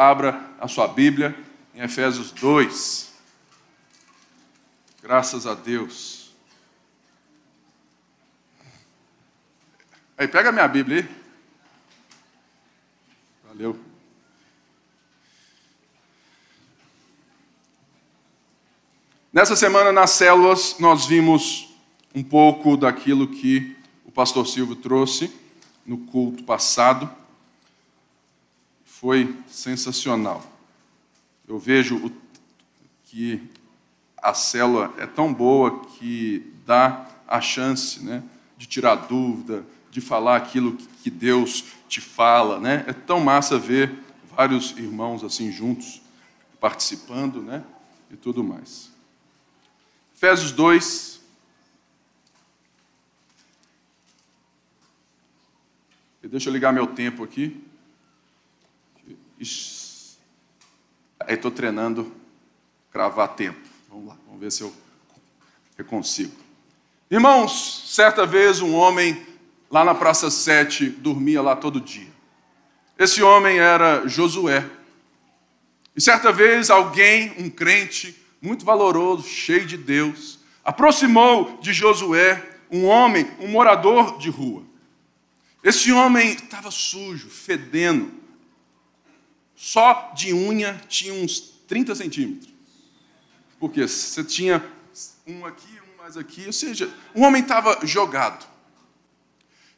abra 0.00 0.50
a 0.58 0.66
sua 0.66 0.88
Bíblia 0.88 1.36
em 1.74 1.82
Efésios 1.82 2.32
2. 2.32 3.12
Graças 5.02 5.46
a 5.46 5.52
Deus. 5.52 6.32
Aí, 10.16 10.26
pega 10.26 10.48
a 10.48 10.52
minha 10.52 10.66
Bíblia 10.66 11.02
aí. 11.02 11.08
Valeu. 13.46 13.78
Nessa 19.30 19.54
semana, 19.54 19.92
nas 19.92 20.12
células, 20.12 20.78
nós 20.78 21.04
vimos 21.04 21.76
um 22.14 22.24
pouco 22.24 22.74
daquilo 22.74 23.28
que 23.28 23.76
o 24.06 24.10
pastor 24.10 24.46
Silvio 24.46 24.76
trouxe 24.76 25.30
no 25.84 25.98
culto 26.06 26.42
passado. 26.44 27.19
Foi 29.00 29.34
sensacional. 29.48 30.44
Eu 31.48 31.58
vejo 31.58 32.12
que 33.04 33.42
a 34.18 34.34
célula 34.34 34.92
é 34.98 35.06
tão 35.06 35.32
boa 35.32 35.86
que 35.86 36.52
dá 36.66 37.08
a 37.26 37.40
chance 37.40 38.04
né, 38.04 38.22
de 38.58 38.66
tirar 38.66 38.96
dúvida, 38.96 39.64
de 39.90 40.02
falar 40.02 40.36
aquilo 40.36 40.76
que 41.02 41.08
Deus 41.08 41.64
te 41.88 41.98
fala. 41.98 42.60
Né? 42.60 42.84
É 42.86 42.92
tão 42.92 43.20
massa 43.20 43.58
ver 43.58 43.90
vários 44.36 44.72
irmãos 44.72 45.24
assim 45.24 45.50
juntos, 45.50 46.02
participando 46.60 47.40
né, 47.40 47.64
e 48.10 48.18
tudo 48.18 48.44
mais. 48.44 48.90
Efésios 50.14 50.52
2. 50.52 51.22
E 56.22 56.28
deixa 56.28 56.50
eu 56.50 56.52
ligar 56.52 56.70
meu 56.70 56.88
tempo 56.88 57.24
aqui. 57.24 57.69
Aí 61.20 61.34
estou 61.34 61.50
treinando 61.50 62.12
cravar 62.92 63.28
tempo. 63.28 63.60
Vamos 63.88 64.08
lá, 64.08 64.16
vamos 64.26 64.40
ver 64.40 64.52
se 64.52 64.62
eu, 64.62 64.72
eu 65.78 65.84
consigo. 65.84 66.32
Irmãos, 67.10 67.84
certa 67.86 68.26
vez 68.26 68.60
um 68.60 68.74
homem 68.74 69.26
lá 69.70 69.84
na 69.84 69.94
Praça 69.94 70.30
7 70.30 70.88
dormia 70.90 71.40
lá 71.40 71.56
todo 71.56 71.80
dia. 71.80 72.10
Esse 72.98 73.22
homem 73.22 73.58
era 73.58 74.06
Josué. 74.06 74.68
E 75.96 76.00
certa 76.00 76.30
vez 76.30 76.70
alguém, 76.70 77.34
um 77.38 77.48
crente 77.48 78.16
muito 78.40 78.64
valoroso, 78.64 79.26
cheio 79.26 79.66
de 79.66 79.76
Deus, 79.76 80.38
aproximou 80.64 81.58
de 81.60 81.72
Josué 81.72 82.46
um 82.70 82.84
homem, 82.84 83.28
um 83.40 83.48
morador 83.48 84.18
de 84.18 84.30
rua. 84.30 84.62
Esse 85.62 85.92
homem 85.92 86.30
estava 86.32 86.70
sujo, 86.70 87.28
fedendo. 87.28 88.12
Só 89.62 90.12
de 90.16 90.32
unha 90.32 90.80
tinha 90.88 91.12
uns 91.12 91.38
30 91.68 91.94
centímetros. 91.94 92.50
Porque 93.58 93.86
você 93.86 94.24
tinha 94.24 94.64
um 95.26 95.44
aqui, 95.44 95.68
um 95.82 95.98
mais 95.98 96.16
aqui, 96.16 96.46
ou 96.46 96.52
seja, 96.52 96.90
o 97.14 97.20
homem 97.20 97.42
estava 97.42 97.78
jogado. 97.86 98.48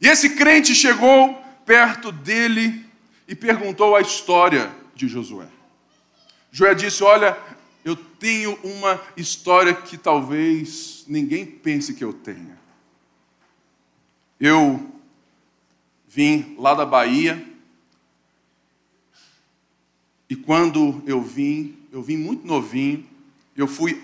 E 0.00 0.06
esse 0.06 0.36
crente 0.36 0.72
chegou 0.72 1.34
perto 1.66 2.12
dele 2.12 2.86
e 3.27 3.34
perguntou 3.34 3.97
a 3.97 4.00
história 4.00 4.72
de 4.94 5.08
Josué. 5.08 5.48
Josué 6.52 6.77
disse: 6.77 7.02
Olha, 7.02 7.36
eu 7.84 7.96
tenho 7.96 8.56
uma 8.62 9.02
história 9.17 9.74
que 9.74 9.98
talvez 9.98 11.05
ninguém 11.08 11.44
pense 11.44 11.92
que 11.92 12.05
eu 12.05 12.12
tenha. 12.12 12.56
Eu 14.39 14.92
vim 16.06 16.55
lá 16.56 16.72
da 16.72 16.86
Bahia 16.86 17.52
e 20.33 20.34
quando 20.34 21.02
eu 21.05 21.20
vim, 21.20 21.77
eu 21.92 22.02
vim 22.02 22.16
muito 22.16 22.47
novinho, 22.47 23.06
eu 23.55 23.69
fui 23.69 24.02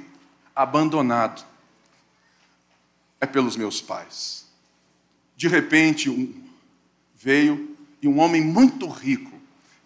abandonado. 0.55 1.43
É 3.19 3.25
pelos 3.25 3.57
meus 3.57 3.81
pais. 3.81 4.47
De 5.35 5.48
repente, 5.48 6.11
um, 6.11 6.35
veio 7.17 7.75
e 8.02 8.07
um 8.07 8.19
homem 8.19 8.42
muito 8.42 8.86
rico, 8.86 9.33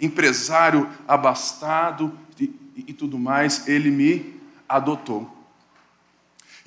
empresário 0.01 0.91
abastado 1.07 2.19
e, 2.37 2.47
e, 2.77 2.85
e 2.89 2.93
tudo 2.93 3.21
mais, 3.21 3.69
ele 3.69 3.93
me 3.93 4.35
adotou. 4.69 5.33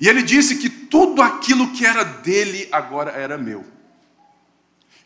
E 0.00 0.08
ele 0.08 0.22
disse 0.22 0.56
que 0.56 0.70
tudo 0.70 1.20
aquilo 1.20 1.70
que 1.72 1.84
era 1.84 2.02
dele 2.02 2.66
agora 2.72 3.10
era 3.10 3.36
meu. 3.36 3.62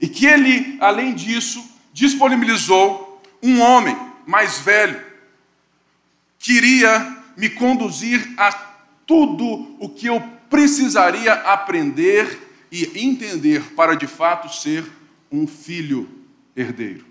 E 0.00 0.06
que 0.06 0.26
ele, 0.26 0.78
além 0.80 1.12
disso, 1.12 1.60
disponibilizou 1.92 3.20
um 3.42 3.60
homem 3.60 4.09
mais 4.30 4.60
velho, 4.60 5.04
queria 6.38 7.18
me 7.36 7.50
conduzir 7.50 8.32
a 8.38 8.52
tudo 9.04 9.76
o 9.80 9.88
que 9.88 10.06
eu 10.06 10.20
precisaria 10.48 11.32
aprender 11.32 12.48
e 12.70 12.84
entender 13.04 13.74
para 13.74 13.96
de 13.96 14.06
fato 14.06 14.48
ser 14.48 14.88
um 15.32 15.48
filho 15.48 16.08
herdeiro. 16.54 17.04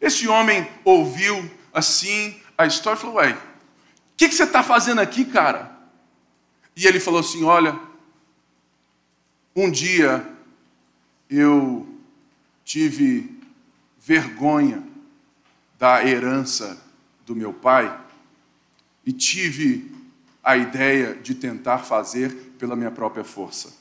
Esse 0.00 0.26
homem 0.26 0.68
ouviu 0.84 1.48
assim 1.72 2.40
a 2.58 2.66
história 2.66 2.98
e 2.98 3.00
falou: 3.00 3.16
Ué, 3.16 3.30
o 3.32 3.38
que, 4.16 4.28
que 4.28 4.34
você 4.34 4.42
está 4.42 4.64
fazendo 4.64 5.00
aqui, 5.00 5.24
cara? 5.24 5.70
E 6.74 6.84
ele 6.84 6.98
falou 6.98 7.20
assim: 7.20 7.44
Olha, 7.44 7.78
um 9.54 9.70
dia 9.70 10.28
eu 11.30 11.88
tive 12.64 13.33
vergonha 14.04 14.82
da 15.78 16.04
herança 16.04 16.78
do 17.24 17.34
meu 17.34 17.54
pai 17.54 17.98
e 19.04 19.12
tive 19.12 19.90
a 20.42 20.58
ideia 20.58 21.14
de 21.14 21.34
tentar 21.34 21.78
fazer 21.78 22.30
pela 22.58 22.76
minha 22.76 22.90
própria 22.90 23.24
força. 23.24 23.74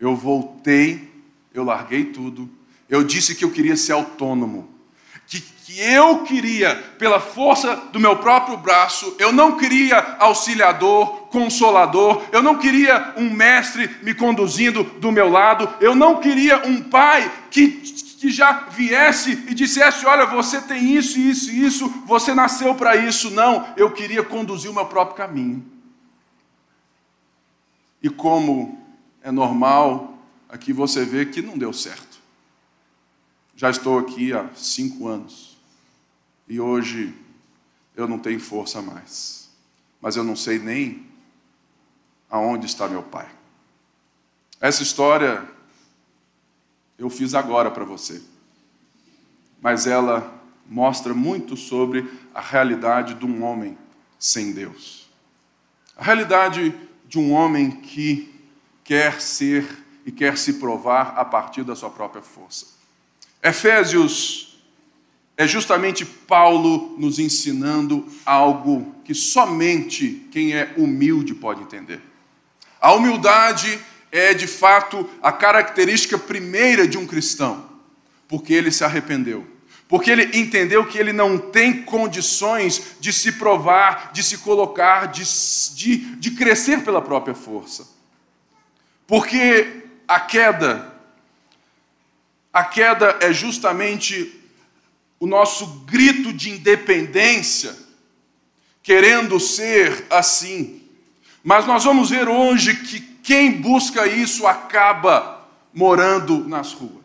Eu 0.00 0.16
voltei, 0.16 1.12
eu 1.52 1.62
larguei 1.62 2.06
tudo, 2.06 2.48
eu 2.88 3.04
disse 3.04 3.34
que 3.34 3.44
eu 3.44 3.50
queria 3.50 3.76
ser 3.76 3.92
autônomo, 3.92 4.70
que, 5.26 5.40
que 5.40 5.78
eu 5.78 6.24
queria, 6.24 6.74
pela 6.98 7.20
força 7.20 7.76
do 7.92 8.00
meu 8.00 8.16
próprio 8.16 8.56
braço, 8.56 9.14
eu 9.18 9.30
não 9.30 9.58
queria 9.58 10.16
auxiliador, 10.20 11.26
consolador, 11.28 12.22
eu 12.32 12.42
não 12.42 12.58
queria 12.58 13.12
um 13.16 13.30
mestre 13.30 13.94
me 14.02 14.14
conduzindo 14.14 14.82
do 14.84 15.12
meu 15.12 15.28
lado, 15.28 15.68
eu 15.80 15.94
não 15.94 16.18
queria 16.18 16.66
um 16.66 16.82
pai 16.82 17.30
que 17.50 18.02
que 18.22 18.30
já 18.30 18.68
viesse 18.68 19.32
e 19.32 19.52
dissesse: 19.52 20.06
Olha, 20.06 20.26
você 20.26 20.60
tem 20.60 20.94
isso, 20.96 21.18
isso 21.18 21.50
e 21.50 21.64
isso, 21.64 21.88
você 22.06 22.32
nasceu 22.32 22.72
para 22.72 22.94
isso. 22.94 23.32
Não, 23.32 23.74
eu 23.76 23.90
queria 23.90 24.22
conduzir 24.22 24.70
o 24.70 24.74
meu 24.74 24.86
próprio 24.86 25.16
caminho. 25.16 25.66
E 28.00 28.08
como 28.08 28.80
é 29.22 29.32
normal, 29.32 30.16
aqui 30.48 30.72
você 30.72 31.04
vê 31.04 31.26
que 31.26 31.42
não 31.42 31.58
deu 31.58 31.72
certo. 31.72 32.20
Já 33.56 33.70
estou 33.70 33.98
aqui 33.98 34.32
há 34.32 34.48
cinco 34.54 35.08
anos 35.08 35.58
e 36.46 36.60
hoje 36.60 37.12
eu 37.96 38.06
não 38.06 38.20
tenho 38.20 38.38
força 38.38 38.80
mais, 38.80 39.50
mas 40.00 40.14
eu 40.14 40.22
não 40.22 40.36
sei 40.36 40.60
nem 40.60 41.04
aonde 42.30 42.66
está 42.66 42.86
meu 42.86 43.02
pai. 43.02 43.28
Essa 44.60 44.84
história 44.84 45.44
eu 47.02 47.10
fiz 47.10 47.34
agora 47.34 47.70
para 47.70 47.84
você. 47.84 48.22
Mas 49.60 49.86
ela 49.86 50.40
mostra 50.68 51.12
muito 51.12 51.56
sobre 51.56 52.08
a 52.32 52.40
realidade 52.40 53.14
de 53.14 53.26
um 53.26 53.42
homem 53.42 53.76
sem 54.18 54.52
Deus. 54.52 55.10
A 55.96 56.04
realidade 56.04 56.72
de 57.08 57.18
um 57.18 57.32
homem 57.32 57.70
que 57.70 58.32
quer 58.84 59.20
ser 59.20 59.66
e 60.06 60.12
quer 60.12 60.38
se 60.38 60.54
provar 60.54 61.14
a 61.16 61.24
partir 61.24 61.64
da 61.64 61.74
sua 61.74 61.90
própria 61.90 62.22
força. 62.22 62.66
Efésios 63.42 64.60
é 65.36 65.46
justamente 65.46 66.04
Paulo 66.04 66.96
nos 66.98 67.18
ensinando 67.18 68.06
algo 68.24 68.94
que 69.04 69.14
somente 69.14 70.28
quem 70.30 70.54
é 70.54 70.72
humilde 70.76 71.34
pode 71.34 71.62
entender. 71.62 72.00
A 72.80 72.92
humildade 72.92 73.80
é 74.12 74.34
de 74.34 74.46
fato 74.46 75.08
a 75.22 75.32
característica 75.32 76.18
primeira 76.18 76.86
de 76.86 76.98
um 76.98 77.06
cristão, 77.06 77.66
porque 78.28 78.52
ele 78.52 78.70
se 78.70 78.84
arrependeu. 78.84 79.50
Porque 79.88 80.10
ele 80.10 80.38
entendeu 80.38 80.86
que 80.86 80.98
ele 80.98 81.12
não 81.12 81.38
tem 81.38 81.82
condições 81.82 82.96
de 83.00 83.12
se 83.12 83.32
provar, 83.32 84.12
de 84.12 84.22
se 84.22 84.38
colocar, 84.38 85.06
de, 85.06 85.24
de, 85.74 85.96
de 86.16 86.30
crescer 86.32 86.84
pela 86.84 87.00
própria 87.00 87.34
força. 87.34 87.86
Porque 89.06 89.82
a 90.06 90.20
queda, 90.20 90.94
a 92.52 92.64
queda 92.64 93.18
é 93.20 93.32
justamente 93.32 94.40
o 95.18 95.26
nosso 95.26 95.66
grito 95.84 96.32
de 96.32 96.50
independência, 96.50 97.76
querendo 98.82 99.38
ser 99.38 100.06
assim. 100.10 100.82
Mas 101.44 101.66
nós 101.66 101.84
vamos 101.84 102.10
ver 102.10 102.28
hoje 102.28 102.76
que 102.76 103.11
quem 103.22 103.60
busca 103.60 104.06
isso 104.06 104.46
acaba 104.46 105.46
morando 105.72 106.46
nas 106.48 106.72
ruas. 106.72 107.02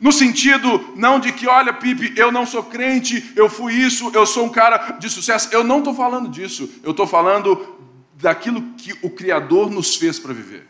No 0.00 0.12
sentido, 0.12 0.92
não 0.94 1.18
de 1.18 1.32
que, 1.32 1.48
olha, 1.48 1.72
Pipe, 1.72 2.12
eu 2.16 2.30
não 2.30 2.46
sou 2.46 2.62
crente, 2.62 3.32
eu 3.34 3.48
fui 3.48 3.74
isso, 3.74 4.10
eu 4.14 4.24
sou 4.24 4.46
um 4.46 4.48
cara 4.48 4.92
de 4.92 5.10
sucesso. 5.10 5.48
Eu 5.50 5.64
não 5.64 5.78
estou 5.78 5.92
falando 5.92 6.28
disso. 6.28 6.70
Eu 6.84 6.92
estou 6.92 7.06
falando 7.06 7.76
daquilo 8.14 8.62
que 8.76 8.92
o 9.02 9.10
Criador 9.10 9.70
nos 9.70 9.96
fez 9.96 10.18
para 10.18 10.32
viver. 10.32 10.68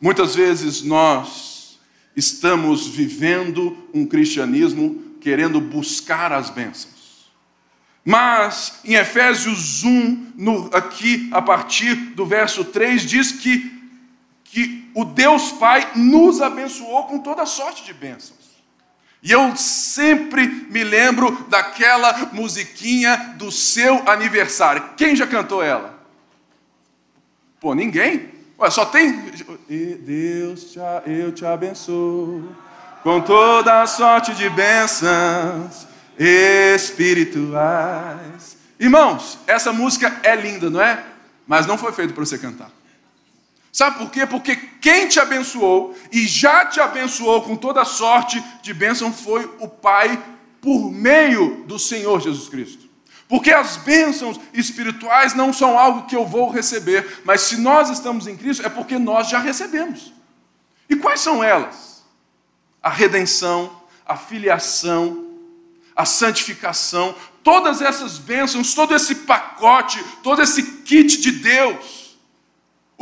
Muitas 0.00 0.34
vezes 0.34 0.82
nós 0.82 1.78
estamos 2.16 2.88
vivendo 2.88 3.76
um 3.94 4.04
cristianismo 4.04 5.16
querendo 5.20 5.60
buscar 5.60 6.32
as 6.32 6.50
bênçãos. 6.50 7.01
Mas 8.04 8.80
em 8.84 8.94
Efésios 8.94 9.84
1, 9.84 10.32
no, 10.34 10.70
aqui 10.74 11.28
a 11.32 11.40
partir 11.40 11.94
do 11.94 12.26
verso 12.26 12.64
3, 12.64 13.02
diz 13.02 13.32
que 13.32 13.80
que 14.52 14.86
o 14.94 15.02
Deus 15.02 15.50
Pai 15.52 15.92
nos 15.96 16.42
abençoou 16.42 17.04
com 17.04 17.18
toda 17.18 17.46
sorte 17.46 17.86
de 17.86 17.94
bênçãos. 17.94 18.38
E 19.22 19.32
eu 19.32 19.56
sempre 19.56 20.46
me 20.46 20.84
lembro 20.84 21.46
daquela 21.48 22.28
musiquinha 22.32 23.34
do 23.38 23.50
seu 23.50 24.06
aniversário. 24.06 24.90
Quem 24.94 25.16
já 25.16 25.26
cantou 25.26 25.62
ela? 25.62 25.98
Pô, 27.60 27.74
ninguém? 27.74 28.28
Ué, 28.58 28.68
só 28.68 28.84
tem. 28.84 29.30
Deus, 30.00 30.72
te, 30.72 30.78
eu 31.06 31.32
te 31.32 31.46
abençoo 31.46 32.54
com 33.02 33.22
toda 33.22 33.86
sorte 33.86 34.34
de 34.34 34.50
bênçãos 34.50 35.86
espirituais. 36.22 38.56
Irmãos, 38.78 39.38
essa 39.46 39.72
música 39.72 40.20
é 40.22 40.36
linda, 40.36 40.70
não 40.70 40.80
é? 40.80 41.04
Mas 41.46 41.66
não 41.66 41.76
foi 41.76 41.92
feita 41.92 42.14
para 42.14 42.24
você 42.24 42.38
cantar. 42.38 42.70
Sabe 43.72 43.98
por 43.98 44.10
quê? 44.10 44.26
Porque 44.26 44.54
quem 44.54 45.08
te 45.08 45.18
abençoou 45.18 45.96
e 46.12 46.26
já 46.26 46.66
te 46.66 46.78
abençoou 46.78 47.42
com 47.42 47.56
toda 47.56 47.84
sorte 47.84 48.42
de 48.62 48.74
bênção 48.74 49.12
foi 49.12 49.50
o 49.58 49.66
Pai 49.66 50.22
por 50.60 50.92
meio 50.92 51.64
do 51.64 51.78
Senhor 51.78 52.20
Jesus 52.20 52.48
Cristo. 52.48 52.92
Porque 53.26 53.50
as 53.50 53.78
bênçãos 53.78 54.38
espirituais 54.52 55.32
não 55.32 55.54
são 55.54 55.78
algo 55.78 56.06
que 56.06 56.14
eu 56.14 56.26
vou 56.26 56.50
receber, 56.50 57.22
mas 57.24 57.40
se 57.40 57.56
nós 57.56 57.88
estamos 57.88 58.26
em 58.26 58.36
Cristo 58.36 58.64
é 58.64 58.68
porque 58.68 58.98
nós 58.98 59.28
já 59.28 59.38
recebemos. 59.38 60.12
E 60.88 60.94
quais 60.94 61.20
são 61.20 61.42
elas? 61.42 62.04
A 62.82 62.90
redenção, 62.90 63.74
a 64.04 64.16
filiação, 64.16 65.21
a 65.94 66.04
santificação, 66.04 67.14
todas 67.42 67.82
essas 67.82 68.18
bênçãos, 68.18 68.74
todo 68.74 68.94
esse 68.94 69.14
pacote, 69.14 70.02
todo 70.22 70.42
esse 70.42 70.62
kit 70.82 71.20
de 71.20 71.32
Deus 71.32 72.02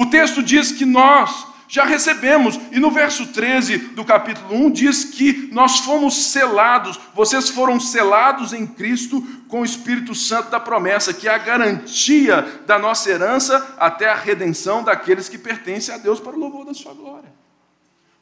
o 0.00 0.06
texto 0.06 0.42
diz 0.42 0.72
que 0.72 0.86
nós 0.86 1.46
já 1.68 1.84
recebemos, 1.84 2.58
e 2.72 2.80
no 2.80 2.90
verso 2.90 3.26
13 3.26 3.76
do 3.76 4.02
capítulo 4.02 4.54
1 4.54 4.70
diz 4.70 5.04
que 5.04 5.50
nós 5.52 5.80
fomos 5.80 6.32
selados, 6.32 6.98
vocês 7.14 7.50
foram 7.50 7.78
selados 7.78 8.54
em 8.54 8.66
Cristo 8.66 9.20
com 9.46 9.60
o 9.60 9.64
Espírito 9.64 10.14
Santo 10.14 10.50
da 10.50 10.58
promessa, 10.58 11.12
que 11.12 11.28
é 11.28 11.34
a 11.34 11.36
garantia 11.36 12.62
da 12.66 12.78
nossa 12.78 13.10
herança 13.10 13.76
até 13.78 14.08
a 14.08 14.14
redenção 14.14 14.82
daqueles 14.82 15.28
que 15.28 15.36
pertencem 15.36 15.94
a 15.94 15.98
Deus 15.98 16.18
para 16.18 16.34
o 16.34 16.38
louvor 16.38 16.64
da 16.64 16.72
sua 16.72 16.94
glória. 16.94 17.30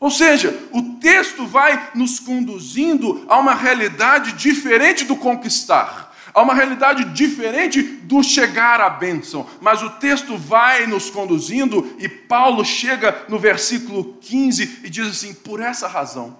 Ou 0.00 0.10
seja, 0.10 0.56
o 0.70 0.94
texto 1.00 1.46
vai 1.46 1.90
nos 1.94 2.20
conduzindo 2.20 3.24
a 3.28 3.36
uma 3.38 3.54
realidade 3.54 4.32
diferente 4.32 5.04
do 5.04 5.16
conquistar. 5.16 6.08
Há 6.32 6.42
uma 6.42 6.54
realidade 6.54 7.04
diferente 7.06 7.82
do 7.82 8.22
chegar 8.22 8.80
à 8.80 8.88
bênção, 8.88 9.44
mas 9.60 9.82
o 9.82 9.90
texto 9.90 10.36
vai 10.36 10.86
nos 10.86 11.10
conduzindo 11.10 11.96
e 11.98 12.08
Paulo 12.08 12.64
chega 12.64 13.24
no 13.28 13.38
versículo 13.38 14.16
15 14.20 14.82
e 14.84 14.90
diz 14.90 15.08
assim: 15.08 15.34
por 15.34 15.60
essa 15.60 15.88
razão. 15.88 16.38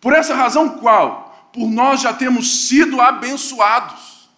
Por 0.00 0.12
essa 0.12 0.34
razão 0.34 0.70
qual? 0.70 1.48
Por 1.52 1.70
nós 1.70 2.00
já 2.00 2.12
temos 2.12 2.66
sido 2.66 3.00
abençoados. 3.00 4.28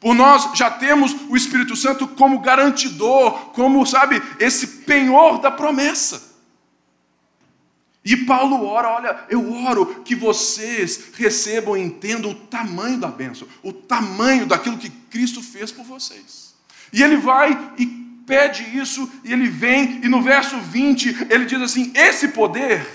Por 0.00 0.14
nós 0.14 0.50
já 0.54 0.70
temos 0.70 1.14
o 1.28 1.36
Espírito 1.36 1.76
Santo 1.76 2.06
como 2.08 2.40
garantidor, 2.40 3.32
como, 3.52 3.86
sabe, 3.86 4.20
esse 4.40 4.66
penhor 4.84 5.38
da 5.38 5.50
promessa. 5.50 6.25
E 8.06 8.16
Paulo 8.18 8.64
ora, 8.64 8.88
olha, 8.88 9.24
eu 9.28 9.52
oro 9.64 10.02
que 10.04 10.14
vocês 10.14 11.10
recebam 11.14 11.76
e 11.76 11.82
entendam 11.82 12.30
o 12.30 12.34
tamanho 12.36 12.98
da 12.98 13.08
bênção, 13.08 13.48
o 13.64 13.72
tamanho 13.72 14.46
daquilo 14.46 14.78
que 14.78 14.88
Cristo 14.88 15.42
fez 15.42 15.72
por 15.72 15.84
vocês. 15.84 16.54
E 16.92 17.02
ele 17.02 17.16
vai 17.16 17.72
e 17.76 17.84
pede 18.24 18.78
isso, 18.78 19.10
e 19.24 19.32
ele 19.32 19.48
vem, 19.48 20.04
e 20.04 20.08
no 20.08 20.22
verso 20.22 20.56
20 20.56 21.26
ele 21.28 21.46
diz 21.46 21.60
assim: 21.60 21.90
Esse 21.96 22.28
poder 22.28 22.86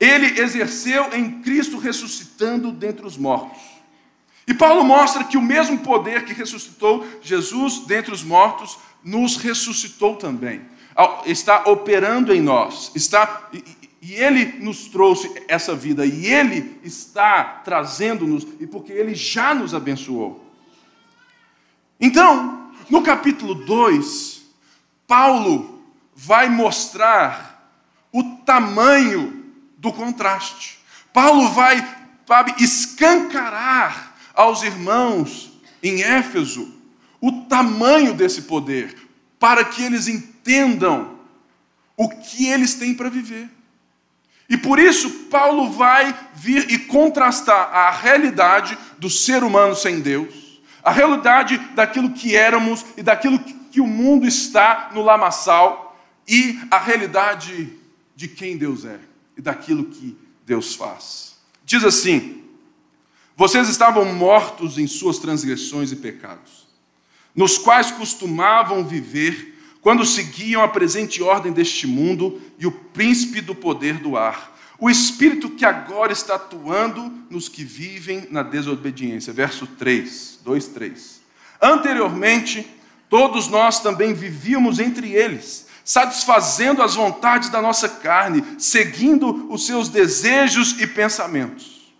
ele 0.00 0.40
exerceu 0.40 1.12
em 1.12 1.42
Cristo 1.42 1.76
ressuscitando 1.76 2.72
dentre 2.72 3.04
os 3.04 3.18
mortos. 3.18 3.60
E 4.46 4.54
Paulo 4.54 4.82
mostra 4.82 5.22
que 5.22 5.36
o 5.36 5.42
mesmo 5.42 5.80
poder 5.80 6.24
que 6.24 6.32
ressuscitou 6.32 7.06
Jesus 7.20 7.80
dentre 7.80 8.10
os 8.10 8.24
mortos 8.24 8.78
nos 9.04 9.36
ressuscitou 9.36 10.16
também. 10.16 10.62
Está 11.26 11.64
operando 11.66 12.32
em 12.32 12.40
nós, 12.40 12.90
está 12.94 13.50
e 14.00 14.14
Ele 14.14 14.64
nos 14.64 14.86
trouxe 14.86 15.30
essa 15.46 15.74
vida, 15.74 16.06
e 16.06 16.26
Ele 16.26 16.78
está 16.82 17.44
trazendo-nos, 17.64 18.46
e 18.58 18.66
porque 18.66 18.92
Ele 18.92 19.14
já 19.14 19.54
nos 19.54 19.74
abençoou. 19.74 20.50
Então, 22.00 22.72
no 22.88 23.02
capítulo 23.02 23.54
2, 23.54 24.42
Paulo 25.06 25.84
vai 26.14 26.48
mostrar 26.48 27.74
o 28.12 28.22
tamanho 28.44 29.44
do 29.76 29.92
contraste. 29.92 30.78
Paulo 31.12 31.50
vai, 31.50 31.76
sabe, 32.26 32.54
escancarar 32.58 34.16
aos 34.34 34.62
irmãos 34.62 35.52
em 35.82 36.02
Éfeso 36.02 36.74
o 37.20 37.42
tamanho 37.42 38.14
desse 38.14 38.42
poder, 38.42 38.96
para 39.38 39.64
que 39.64 39.82
eles 39.82 40.08
entendam 40.08 41.18
o 41.96 42.08
que 42.08 42.46
eles 42.46 42.74
têm 42.74 42.94
para 42.94 43.10
viver. 43.10 43.48
E 44.50 44.56
por 44.56 44.80
isso, 44.80 45.08
Paulo 45.30 45.70
vai 45.70 46.12
vir 46.34 46.68
e 46.72 46.76
contrastar 46.76 47.72
a 47.72 47.92
realidade 47.92 48.76
do 48.98 49.08
ser 49.08 49.44
humano 49.44 49.76
sem 49.76 50.00
Deus, 50.00 50.60
a 50.82 50.90
realidade 50.90 51.56
daquilo 51.76 52.10
que 52.10 52.34
éramos 52.34 52.84
e 52.96 53.02
daquilo 53.02 53.38
que 53.38 53.80
o 53.80 53.86
mundo 53.86 54.26
está 54.26 54.90
no 54.92 55.02
lamaçal, 55.02 55.96
e 56.26 56.58
a 56.68 56.78
realidade 56.78 57.72
de 58.16 58.26
quem 58.26 58.56
Deus 58.56 58.84
é 58.84 58.98
e 59.36 59.40
daquilo 59.40 59.84
que 59.84 60.16
Deus 60.44 60.74
faz. 60.74 61.36
Diz 61.64 61.84
assim: 61.84 62.42
Vocês 63.36 63.68
estavam 63.68 64.04
mortos 64.04 64.78
em 64.78 64.86
suas 64.88 65.18
transgressões 65.18 65.92
e 65.92 65.96
pecados, 65.96 66.66
nos 67.34 67.56
quais 67.56 67.92
costumavam 67.92 68.84
viver 68.84 69.60
quando 69.80 70.04
seguiam 70.04 70.62
a 70.62 70.68
presente 70.68 71.22
ordem 71.22 71.52
deste 71.52 71.86
mundo 71.86 72.40
e 72.58 72.66
o 72.66 72.72
príncipe 72.72 73.40
do 73.40 73.54
poder 73.54 73.94
do 73.94 74.16
ar, 74.16 74.49
o 74.80 74.88
espírito 74.88 75.50
que 75.50 75.64
agora 75.64 76.10
está 76.10 76.36
atuando 76.36 77.12
nos 77.28 77.48
que 77.48 77.62
vivem 77.62 78.26
na 78.30 78.42
desobediência. 78.42 79.30
Verso 79.30 79.66
3, 79.66 80.40
2, 80.42 80.66
3. 80.68 81.20
Anteriormente, 81.60 82.66
todos 83.08 83.46
nós 83.48 83.80
também 83.80 84.14
vivíamos 84.14 84.78
entre 84.78 85.12
eles, 85.12 85.66
satisfazendo 85.84 86.82
as 86.82 86.94
vontades 86.94 87.50
da 87.50 87.60
nossa 87.60 87.88
carne, 87.90 88.42
seguindo 88.58 89.52
os 89.52 89.66
seus 89.66 89.90
desejos 89.90 90.80
e 90.80 90.86
pensamentos. 90.86 91.92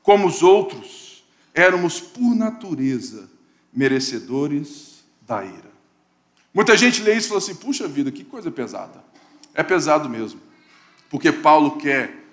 Como 0.00 0.28
os 0.28 0.40
outros, 0.40 1.24
éramos 1.52 2.00
por 2.00 2.36
natureza 2.36 3.28
merecedores 3.72 5.04
da 5.22 5.44
ira. 5.44 5.72
Muita 6.54 6.76
gente 6.76 7.02
lê 7.02 7.14
isso 7.14 7.26
e 7.26 7.28
fala 7.30 7.38
assim: 7.38 7.54
puxa 7.56 7.88
vida, 7.88 8.12
que 8.12 8.24
coisa 8.24 8.50
pesada. 8.50 9.04
É 9.52 9.62
pesado 9.64 10.08
mesmo, 10.08 10.40
porque 11.10 11.32
Paulo 11.32 11.78
quer 11.78 12.27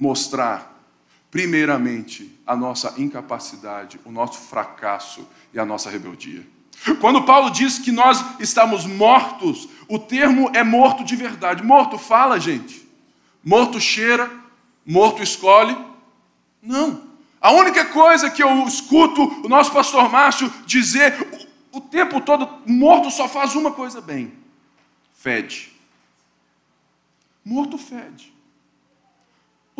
mostrar, 0.00 0.82
primeiramente, 1.30 2.40
a 2.46 2.56
nossa 2.56 2.94
incapacidade, 2.96 4.00
o 4.04 4.10
nosso 4.10 4.38
fracasso 4.40 5.28
e 5.52 5.60
a 5.60 5.64
nossa 5.64 5.90
rebeldia. 5.90 6.44
Quando 6.98 7.22
Paulo 7.24 7.50
diz 7.50 7.78
que 7.78 7.92
nós 7.92 8.24
estamos 8.40 8.86
mortos, 8.86 9.68
o 9.86 9.98
termo 9.98 10.50
é 10.54 10.64
morto 10.64 11.04
de 11.04 11.14
verdade. 11.14 11.62
Morto 11.62 11.98
fala, 11.98 12.40
gente. 12.40 12.88
Morto 13.44 13.78
cheira, 13.78 14.30
morto 14.86 15.22
escolhe. 15.22 15.76
Não. 16.62 17.10
A 17.40 17.52
única 17.52 17.84
coisa 17.86 18.30
que 18.30 18.42
eu 18.42 18.66
escuto 18.66 19.22
o 19.44 19.48
nosso 19.48 19.72
pastor 19.72 20.10
Márcio 20.10 20.50
dizer 20.64 21.14
o 21.72 21.80
tempo 21.80 22.20
todo, 22.20 22.48
morto 22.66 23.10
só 23.10 23.28
faz 23.28 23.54
uma 23.54 23.72
coisa 23.72 24.00
bem: 24.00 24.32
fede. 25.14 25.72
Morto 27.44 27.76
fede. 27.76 28.32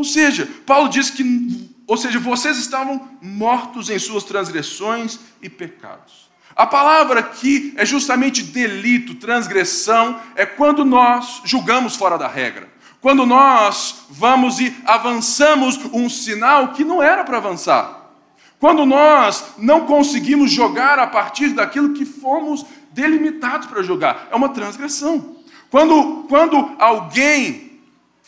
Ou 0.01 0.05
seja, 0.05 0.49
Paulo 0.65 0.89
diz 0.89 1.11
que, 1.11 1.71
ou 1.87 1.95
seja, 1.95 2.19
vocês 2.19 2.57
estavam 2.57 3.07
mortos 3.21 3.91
em 3.91 3.99
suas 3.99 4.25
transgressões 4.25 5.19
e 5.43 5.49
pecados. 5.51 6.31
A 6.57 6.67
palavra 6.67 7.21
aqui 7.21 7.75
é 7.77 7.85
justamente 7.85 8.43
delito, 8.43 9.17
transgressão, 9.17 10.19
é 10.35 10.47
quando 10.47 10.87
nós 10.87 11.43
julgamos 11.45 11.97
fora 11.97 12.17
da 12.17 12.27
regra. 12.27 12.67
Quando 13.03 13.27
nós 13.27 14.07
vamos 14.09 14.59
e 14.59 14.75
avançamos 14.87 15.79
um 15.93 16.09
sinal 16.09 16.69
que 16.69 16.83
não 16.83 17.03
era 17.03 17.23
para 17.23 17.37
avançar. 17.37 18.11
Quando 18.59 18.87
nós 18.87 19.53
não 19.59 19.85
conseguimos 19.85 20.51
jogar 20.51 20.99
a 20.99 21.07
partir 21.07 21.51
daquilo 21.51 21.93
que 21.93 22.07
fomos 22.07 22.65
delimitados 22.91 23.67
para 23.67 23.83
jogar, 23.83 24.29
é 24.31 24.35
uma 24.35 24.49
transgressão. 24.49 25.37
Quando, 25.71 26.25
quando 26.27 26.75
alguém 26.79 27.70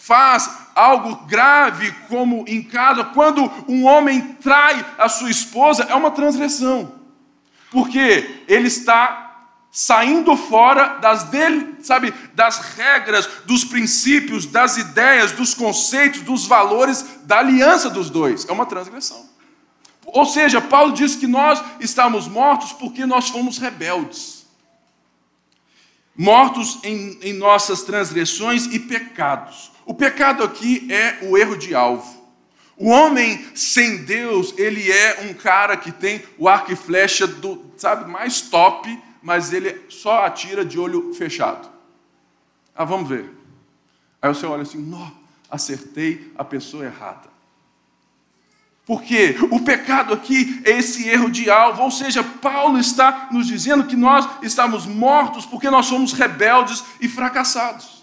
faz 0.02 0.50
algo 0.75 1.14
grave, 1.26 1.92
como 2.09 2.44
em 2.49 2.61
casa, 2.61 3.04
quando 3.04 3.49
um 3.68 3.85
homem 3.85 4.21
trai 4.42 4.85
a 4.99 5.09
sua 5.09 5.30
esposa, 5.30 5.85
é 5.85 5.94
uma 5.94 6.11
transgressão. 6.11 6.92
Porque 7.71 8.42
ele 8.49 8.66
está 8.66 9.47
saindo 9.71 10.37
fora 10.37 10.99
das 10.99 11.23
dele, 11.25 11.76
sabe, 11.82 12.12
das 12.35 12.59
regras, 12.75 13.28
dos 13.47 13.64
princípios, 13.64 14.44
das 14.44 14.76
ideias, 14.76 15.30
dos 15.30 15.54
conceitos, 15.54 16.23
dos 16.23 16.47
valores 16.47 17.21
da 17.23 17.38
aliança 17.38 17.88
dos 17.88 18.11
dois. 18.11 18.44
É 18.49 18.50
uma 18.50 18.66
transgressão. 18.66 19.30
Ou 20.04 20.26
seja, 20.26 20.61
Paulo 20.61 20.92
diz 20.94 21.14
que 21.14 21.28
nós 21.28 21.62
estamos 21.78 22.26
mortos 22.26 22.73
porque 22.73 23.06
nós 23.06 23.28
fomos 23.28 23.56
rebeldes. 23.56 24.44
Mortos 26.16 26.80
em, 26.82 27.21
em 27.23 27.32
nossas 27.35 27.82
transgressões 27.82 28.66
e 28.66 28.80
pecados. 28.80 29.72
O 29.84 29.94
pecado 29.94 30.42
aqui 30.42 30.86
é 30.92 31.18
o 31.22 31.36
erro 31.36 31.56
de 31.56 31.74
alvo. 31.74 32.22
O 32.76 32.88
homem 32.88 33.46
sem 33.54 34.04
Deus, 34.04 34.54
ele 34.56 34.90
é 34.90 35.28
um 35.28 35.34
cara 35.34 35.76
que 35.76 35.92
tem 35.92 36.22
o 36.38 36.48
arco 36.48 36.72
e 36.72 36.76
flecha 36.76 37.26
do, 37.26 37.64
sabe, 37.76 38.10
mais 38.10 38.40
top, 38.40 38.98
mas 39.22 39.52
ele 39.52 39.84
só 39.88 40.24
atira 40.24 40.64
de 40.64 40.78
olho 40.78 41.12
fechado. 41.14 41.70
Ah, 42.74 42.84
vamos 42.84 43.08
ver. 43.08 43.30
Aí 44.20 44.28
você 44.32 44.46
olha 44.46 44.62
assim, 44.62 44.78
não, 44.78 45.12
acertei 45.50 46.32
a 46.36 46.44
pessoa 46.44 46.84
errada. 46.84 47.30
Porque 48.84 49.36
o 49.50 49.60
pecado 49.60 50.12
aqui 50.12 50.60
é 50.64 50.70
esse 50.70 51.08
erro 51.08 51.30
de 51.30 51.48
alvo, 51.48 51.82
ou 51.82 51.90
seja, 51.90 52.24
Paulo 52.24 52.78
está 52.78 53.28
nos 53.30 53.46
dizendo 53.46 53.84
que 53.84 53.94
nós 53.94 54.28
estamos 54.42 54.86
mortos 54.86 55.46
porque 55.46 55.70
nós 55.70 55.86
somos 55.86 56.12
rebeldes 56.12 56.82
e 57.00 57.08
fracassados. 57.08 58.01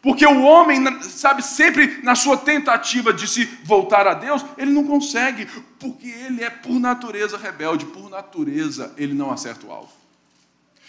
Porque 0.00 0.24
o 0.24 0.42
homem, 0.42 1.02
sabe, 1.02 1.42
sempre 1.42 2.00
na 2.02 2.14
sua 2.14 2.36
tentativa 2.36 3.12
de 3.12 3.26
se 3.26 3.44
voltar 3.64 4.06
a 4.06 4.14
Deus, 4.14 4.44
ele 4.56 4.70
não 4.70 4.84
consegue, 4.84 5.46
porque 5.78 6.06
ele 6.06 6.42
é 6.42 6.50
por 6.50 6.78
natureza 6.78 7.36
rebelde, 7.36 7.86
por 7.86 8.08
natureza 8.08 8.92
ele 8.96 9.12
não 9.12 9.30
acerta 9.30 9.66
o 9.66 9.72
alvo. 9.72 9.92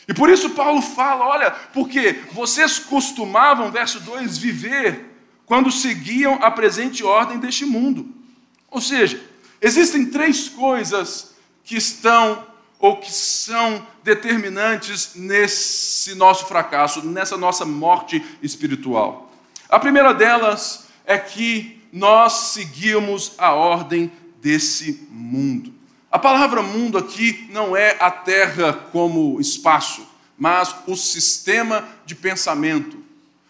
E 0.07 0.13
por 0.13 0.29
isso 0.29 0.51
Paulo 0.51 0.81
fala: 0.81 1.25
olha, 1.25 1.51
porque 1.51 2.23
vocês 2.33 2.77
costumavam, 2.79 3.71
verso 3.71 3.99
2, 3.99 4.37
viver 4.37 5.05
quando 5.45 5.71
seguiam 5.71 6.35
a 6.43 6.51
presente 6.51 7.03
ordem 7.03 7.39
deste 7.39 7.65
mundo. 7.65 8.07
Ou 8.69 8.79
seja, 8.79 9.19
existem 9.59 10.05
três 10.05 10.47
coisas 10.47 11.33
que 11.63 11.75
estão 11.75 12.48
ou 12.79 12.95
que 12.95 13.11
são 13.11 13.85
determinantes 14.03 15.11
nesse 15.15 16.15
nosso 16.15 16.45
fracasso, 16.45 17.05
nessa 17.05 17.37
nossa 17.37 17.65
morte 17.65 18.23
espiritual. 18.41 19.29
A 19.67 19.77
primeira 19.77 20.13
delas 20.13 20.87
é 21.05 21.17
que 21.17 21.83
nós 21.91 22.33
seguimos 22.53 23.33
a 23.37 23.53
ordem 23.53 24.11
desse 24.41 25.07
mundo. 25.11 25.73
A 26.09 26.17
palavra 26.17 26.63
mundo 26.63 26.97
aqui 26.97 27.47
não 27.51 27.75
é 27.75 27.97
a 27.99 28.09
terra 28.09 28.73
como 28.73 29.39
espaço, 29.39 30.07
mas 30.37 30.73
o 30.87 30.95
sistema 30.95 31.87
de 32.05 32.15
pensamento. 32.15 32.97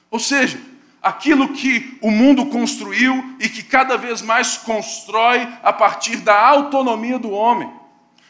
Ou 0.09 0.19
seja, 0.19 0.59
aquilo 1.01 1.53
que 1.53 1.97
o 2.01 2.11
mundo 2.11 2.47
construiu 2.47 3.35
e 3.39 3.47
que 3.47 3.63
cada 3.63 3.95
vez 3.95 4.21
mais 4.21 4.57
constrói 4.57 5.47
a 5.63 5.71
partir 5.71 6.17
da 6.17 6.37
autonomia 6.37 7.19
do 7.19 7.29
homem. 7.29 7.78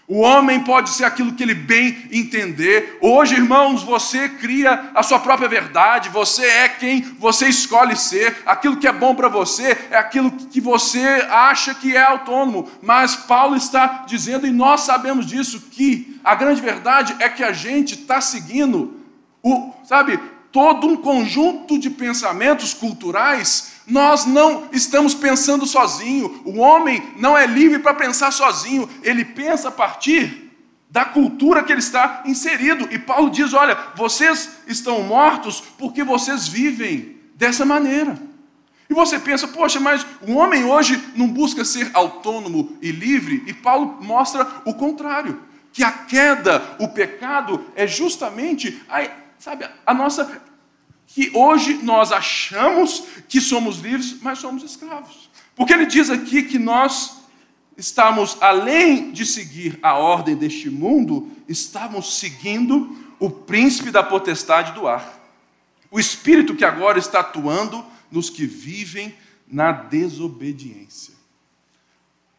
O 0.09 0.21
homem 0.21 0.63
pode 0.63 0.89
ser 0.89 1.05
aquilo 1.05 1.33
que 1.33 1.43
ele 1.43 1.53
bem 1.53 1.95
entender. 2.11 2.97
Hoje, 2.99 3.35
irmãos, 3.35 3.83
você 3.83 4.27
cria 4.27 4.89
a 4.95 5.03
sua 5.03 5.19
própria 5.19 5.47
verdade, 5.47 6.09
você 6.09 6.43
é 6.47 6.67
quem 6.67 7.01
você 7.19 7.47
escolhe 7.47 7.95
ser. 7.95 8.41
Aquilo 8.43 8.77
que 8.77 8.87
é 8.87 8.91
bom 8.91 9.13
para 9.13 9.29
você 9.29 9.77
é 9.91 9.97
aquilo 9.97 10.31
que 10.31 10.59
você 10.59 11.27
acha 11.29 11.75
que 11.75 11.95
é 11.95 12.01
autônomo. 12.01 12.67
Mas 12.81 13.15
Paulo 13.15 13.55
está 13.55 14.03
dizendo, 14.07 14.47
e 14.47 14.51
nós 14.51 14.81
sabemos 14.81 15.27
disso, 15.27 15.61
que 15.69 16.19
a 16.23 16.33
grande 16.33 16.59
verdade 16.59 17.15
é 17.19 17.29
que 17.29 17.43
a 17.43 17.51
gente 17.51 17.93
está 17.93 18.19
seguindo 18.19 18.99
o, 19.43 19.71
sabe, 19.83 20.19
todo 20.51 20.87
um 20.87 20.97
conjunto 20.97 21.77
de 21.77 21.89
pensamentos 21.89 22.73
culturais 22.73 23.79
nós 23.89 24.25
não 24.25 24.67
estamos 24.71 25.15
pensando 25.15 25.65
sozinho. 25.65 26.41
O 26.45 26.59
homem 26.59 27.11
não 27.17 27.37
é 27.37 27.47
livre 27.47 27.79
para 27.79 27.93
pensar 27.93 28.31
sozinho. 28.31 28.87
Ele 29.01 29.25
pensa 29.25 29.69
a 29.69 29.71
partir 29.71 30.51
da 30.89 31.05
cultura 31.05 31.63
que 31.63 31.71
ele 31.71 31.79
está 31.79 32.23
inserido. 32.25 32.87
E 32.91 32.99
Paulo 32.99 33.29
diz: 33.29 33.53
olha, 33.53 33.77
vocês 33.95 34.57
estão 34.67 35.01
mortos 35.03 35.63
porque 35.77 36.03
vocês 36.03 36.47
vivem 36.47 37.17
dessa 37.35 37.65
maneira. 37.65 38.17
E 38.89 38.93
você 38.93 39.19
pensa, 39.19 39.47
poxa, 39.47 39.79
mas 39.79 40.05
o 40.27 40.33
homem 40.33 40.65
hoje 40.65 41.01
não 41.15 41.27
busca 41.27 41.63
ser 41.63 41.91
autônomo 41.93 42.75
e 42.81 42.91
livre? 42.91 43.43
E 43.45 43.53
Paulo 43.53 43.97
mostra 44.01 44.47
o 44.65 44.73
contrário: 44.73 45.41
que 45.71 45.83
a 45.83 45.91
queda, 45.91 46.75
o 46.79 46.87
pecado, 46.87 47.65
é 47.75 47.87
justamente 47.87 48.81
a, 48.89 49.07
sabe, 49.39 49.67
a 49.85 49.93
nossa 49.93 50.41
que 51.07 51.31
hoje 51.33 51.73
nós 51.81 52.11
achamos 52.11 53.03
que 53.27 53.41
somos 53.41 53.79
livres, 53.79 54.17
mas 54.21 54.37
somos 54.37 54.63
escravos. 54.63 55.29
Porque 55.55 55.73
ele 55.73 55.87
diz 55.87 56.09
aqui 56.09 56.43
que 56.43 56.59
nós 56.59 57.17
estamos, 57.75 58.37
além 58.39 59.11
de 59.11 59.25
seguir 59.25 59.79
a 59.81 59.95
ordem 59.95 60.35
deste 60.35 60.69
mundo, 60.69 61.31
estamos 61.47 62.19
seguindo 62.19 62.95
o 63.19 63.29
príncipe 63.29 63.89
da 63.89 64.03
potestade 64.03 64.73
do 64.73 64.87
ar. 64.87 65.17
O 65.89 65.99
espírito 65.99 66.55
que 66.55 66.63
agora 66.63 66.99
está 66.99 67.21
atuando 67.21 67.83
nos 68.11 68.29
que 68.29 68.45
vivem 68.45 69.15
na 69.47 69.71
desobediência. 69.71 71.15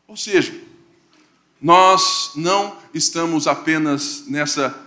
Ou 0.07 0.17
seja, 0.17 0.59
nós 1.61 2.33
não 2.37 2.77
estamos 2.95 3.47
apenas 3.47 4.27
nessa 4.29 4.79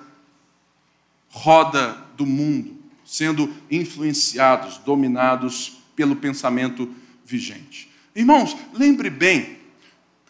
roda 1.29 2.02
do 2.15 2.25
mundo, 2.25 2.75
sendo 3.05 3.53
influenciados, 3.69 4.77
dominados 4.79 5.81
pelo 5.95 6.15
pensamento 6.15 6.93
vigente. 7.25 7.89
Irmãos, 8.15 8.55
lembre 8.73 9.09
bem, 9.09 9.59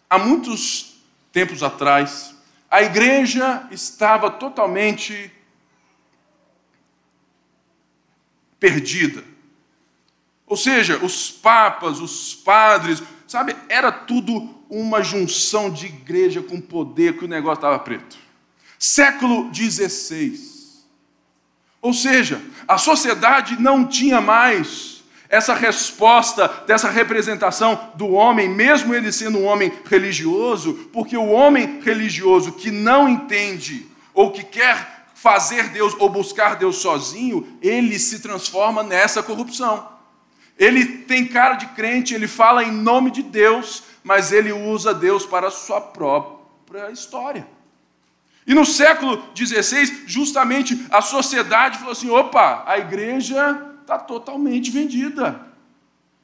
há 0.08 0.18
muitos 0.18 0.96
tempos 1.32 1.62
atrás, 1.62 2.34
a 2.70 2.82
igreja 2.82 3.66
estava 3.70 4.30
totalmente 4.30 5.30
perdida. 8.58 9.22
Ou 10.46 10.56
seja, 10.56 11.04
os 11.04 11.30
papas, 11.30 12.00
os 12.00 12.34
padres, 12.34 13.02
sabe, 13.26 13.56
era 13.68 13.90
tudo 13.92 14.54
uma 14.70 15.02
junção 15.02 15.70
de 15.70 15.86
igreja 15.86 16.42
com 16.42 16.60
poder 16.60 17.18
que 17.18 17.24
o 17.24 17.28
negócio 17.28 17.58
estava 17.58 17.78
preto. 17.78 18.16
Século 18.78 19.52
XVI. 19.54 20.53
Ou 21.84 21.92
seja, 21.92 22.40
a 22.66 22.78
sociedade 22.78 23.60
não 23.60 23.86
tinha 23.86 24.18
mais 24.18 25.04
essa 25.28 25.52
resposta 25.52 26.48
dessa 26.66 26.88
representação 26.88 27.90
do 27.94 28.08
homem, 28.12 28.48
mesmo 28.48 28.94
ele 28.94 29.12
sendo 29.12 29.38
um 29.38 29.44
homem 29.44 29.70
religioso, 29.84 30.88
porque 30.94 31.14
o 31.14 31.28
homem 31.28 31.82
religioso 31.82 32.52
que 32.52 32.70
não 32.70 33.06
entende 33.06 33.86
ou 34.14 34.30
que 34.30 34.42
quer 34.42 35.08
fazer 35.14 35.68
Deus 35.68 35.94
ou 35.98 36.08
buscar 36.08 36.56
Deus 36.56 36.76
sozinho, 36.76 37.58
ele 37.60 37.98
se 37.98 38.20
transforma 38.20 38.82
nessa 38.82 39.22
corrupção. 39.22 39.86
Ele 40.58 40.86
tem 40.86 41.26
cara 41.26 41.56
de 41.56 41.66
crente, 41.66 42.14
ele 42.14 42.26
fala 42.26 42.64
em 42.64 42.72
nome 42.72 43.10
de 43.10 43.22
Deus, 43.22 43.82
mas 44.02 44.32
ele 44.32 44.54
usa 44.54 44.94
Deus 44.94 45.26
para 45.26 45.48
a 45.48 45.50
sua 45.50 45.82
própria 45.82 46.90
história. 46.90 47.46
E 48.46 48.54
no 48.54 48.64
século 48.64 49.22
XVI, 49.34 50.04
justamente 50.06 50.86
a 50.90 51.00
sociedade 51.00 51.78
falou 51.78 51.92
assim: 51.92 52.10
opa, 52.10 52.64
a 52.66 52.78
igreja 52.78 53.74
está 53.80 53.98
totalmente 53.98 54.70
vendida. 54.70 55.40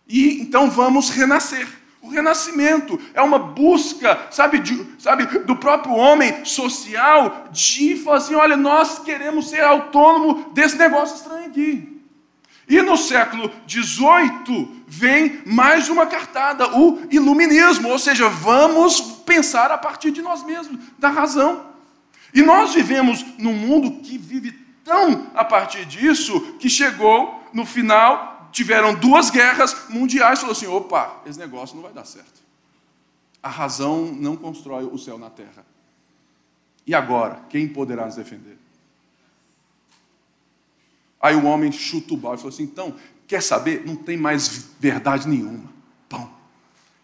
E 0.07 0.41
então 0.41 0.71
vamos 0.71 1.11
renascer. 1.11 1.67
O 2.03 2.09
renascimento 2.09 2.99
é 3.12 3.21
uma 3.21 3.39
busca, 3.39 4.29
sabe, 4.31 4.59
de, 4.59 4.87
sabe, 4.99 5.27
do 5.41 5.55
próprio 5.55 5.95
homem 5.95 6.45
social 6.45 7.49
de 7.50 7.97
falar 7.97 8.17
assim: 8.19 8.35
olha, 8.35 8.57
nós 8.57 8.99
queremos 8.99 9.49
ser 9.49 9.62
autônomo 9.62 10.50
desse 10.53 10.77
negócio 10.77 11.17
estranho 11.17 11.47
aqui. 11.47 12.00
E 12.69 12.81
no 12.83 12.97
século 12.97 13.50
XVIII 13.69 14.85
vem 14.87 15.43
mais 15.45 15.89
uma 15.89 16.07
cartada, 16.07 16.79
o 16.79 17.00
iluminismo, 17.11 17.89
ou 17.89 17.99
seja, 17.99 18.29
vamos 18.29 19.00
pensar 19.00 19.73
a 19.73 19.79
partir 19.79 20.12
de 20.12 20.23
nós 20.23 20.45
mesmos, 20.45 20.79
da 20.99 21.09
razão. 21.09 21.70
E 22.32 22.42
nós 22.42 22.75
vivemos 22.75 23.25
num 23.38 23.54
mundo 23.54 24.02
que 24.02 24.16
vive 24.16 24.52
tão 24.84 25.30
a 25.34 25.44
partir 25.44 25.84
disso 25.84 26.40
que 26.58 26.68
chegou 26.68 27.44
no 27.52 27.66
final 27.66 28.30
tiveram 28.52 28.94
duas 28.94 29.30
guerras 29.30 29.88
mundiais, 29.88 30.40
falou 30.40 30.52
assim: 30.52 30.66
opa, 30.66 31.22
esse 31.26 31.38
negócio 31.38 31.76
não 31.76 31.82
vai 31.82 31.92
dar 31.92 32.04
certo. 32.04 32.40
A 33.42 33.49
razão 33.49 34.06
não 34.06 34.37
constrói 34.37 34.84
o 34.84 34.99
céu 34.99 35.18
na 35.18 35.30
terra. 35.30 35.64
E 36.87 36.94
agora, 36.94 37.40
quem 37.49 37.68
poderá 37.68 38.06
nos 38.06 38.16
defender? 38.16 38.58
Aí 41.20 41.34
o 41.37 41.44
homem 41.44 41.70
chuta 41.70 42.14
o 42.14 42.16
balde 42.16 42.40
e 42.40 42.42
falou 42.42 42.54
assim: 42.54 42.64
então, 42.64 42.94
quer 43.26 43.42
saber? 43.42 43.87
Não 43.87 43.96
tem 43.96 44.16
mais 44.16 44.70
verdade 44.78 45.28
nenhuma. 45.28 45.70
Pão. 46.08 46.30